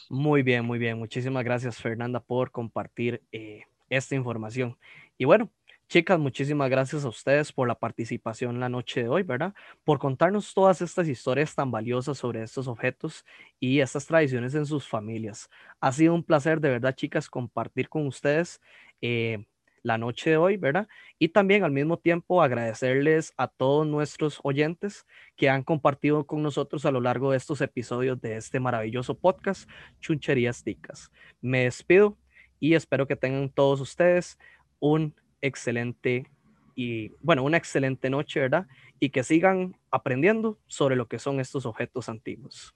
Muy 0.09 0.43
bien, 0.43 0.65
muy 0.65 0.79
bien. 0.79 0.99
Muchísimas 0.99 1.45
gracias, 1.45 1.79
Fernanda, 1.79 2.21
por 2.21 2.53
compartir 2.53 3.23
eh, 3.33 3.63
esta 3.89 4.15
información. 4.15 4.79
Y 5.19 5.25
bueno, 5.25 5.51
chicas, 5.89 6.21
muchísimas 6.21 6.71
gracias 6.71 7.05
a 7.05 7.09
ustedes 7.09 7.53
por 7.53 7.67
la 7.67 7.75
participación 7.75 8.61
la 8.61 8.69
noche 8.69 9.03
de 9.03 9.09
hoy, 9.09 9.25
¿verdad? 9.25 9.53
Por 9.83 9.99
contarnos 9.99 10.55
todas 10.55 10.81
estas 10.83 11.09
historias 11.09 11.55
tan 11.57 11.73
valiosas 11.73 12.17
sobre 12.19 12.43
estos 12.45 12.69
objetos 12.69 13.25
y 13.59 13.81
estas 13.81 14.07
tradiciones 14.07 14.55
en 14.55 14.67
sus 14.67 14.87
familias. 14.87 15.51
Ha 15.81 15.91
sido 15.91 16.15
un 16.15 16.23
placer, 16.23 16.61
de 16.61 16.71
verdad, 16.71 16.95
chicas, 16.95 17.29
compartir 17.29 17.89
con 17.89 18.07
ustedes. 18.07 18.61
Eh, 19.01 19.47
la 19.83 19.99
noche 19.99 20.31
de 20.31 20.37
hoy, 20.37 20.57
¿verdad? 20.57 20.89
Y 21.19 21.29
también 21.29 21.65
al 21.65 21.73
mismo 21.73 21.99
tiempo 21.99 22.43
agradecerles 22.43 23.33
a 23.37 23.49
todos 23.49 23.87
nuestros 23.87 24.41
oyentes 24.43 25.07
que 25.37 25.49
han 25.49 25.63
compartido 25.63 26.27
con 26.27 26.43
nosotros 26.43 26.85
a 26.85 26.91
lo 26.91 27.01
largo 27.01 27.31
de 27.31 27.37
estos 27.37 27.61
episodios 27.61 28.21
de 28.21 28.37
este 28.37 28.61
maravilloso 28.61 29.19
podcast, 29.19 29.69
Chuncherías 30.01 30.63
Ticas. 30.63 31.11
Me 31.41 31.65
despido 31.65 32.19
y 32.59 32.75
espero 32.75 33.07
que 33.07 33.17
tengan 33.17 33.51
todos 33.51 33.81
ustedes 33.81 34.39
un 34.79 35.15
excelente 35.41 36.27
y, 36.75 37.13
bueno, 37.21 37.43
una 37.43 37.57
excelente 37.57 38.09
noche, 38.09 38.41
¿verdad? 38.41 38.67
Y 38.99 39.11
que 39.11 39.23
sigan 39.23 39.77
aprendiendo 39.91 40.59
sobre 40.67 40.97
lo 40.97 41.09
que 41.09 41.19
son 41.19 41.41
estos 41.41 41.67
objetos 41.67 42.09
antiguos. 42.09 42.75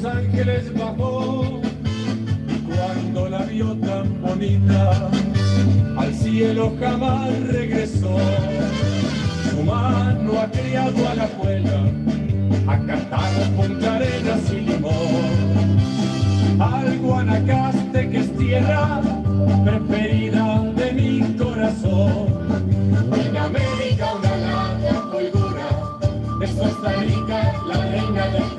Los 0.00 0.12
ángeles 0.12 0.72
bajó 0.74 1.60
cuando 2.66 3.28
la 3.28 3.42
vio 3.44 3.74
tan 3.76 4.20
bonita 4.22 5.10
al 5.96 6.14
cielo 6.14 6.72
jamás 6.78 7.30
regresó. 7.48 8.16
Su 9.50 9.62
mano 9.64 10.40
ha 10.40 10.50
criado 10.50 11.08
a 11.08 11.14
la 11.14 11.26
cuela, 11.28 11.84
ha 12.66 12.78
cantado 12.86 13.56
con 13.56 13.84
Arenas 13.84 14.52
y 14.52 14.60
limón. 14.60 15.78
Al 16.60 16.98
Guanacaste 16.98 18.10
que 18.10 18.18
es 18.18 18.36
tierra 18.36 19.00
preferida 19.64 20.62
de 20.76 20.92
mi 20.92 21.36
corazón. 21.36 22.26
En 23.26 23.36
América 23.36 24.14
una 24.14 24.36
larga 24.36 25.02
colgura, 25.10 25.68
es 26.42 26.50
Costa 26.52 26.92
Rica 27.00 27.54
la 27.66 27.86
reina 27.86 28.28
del 28.28 28.57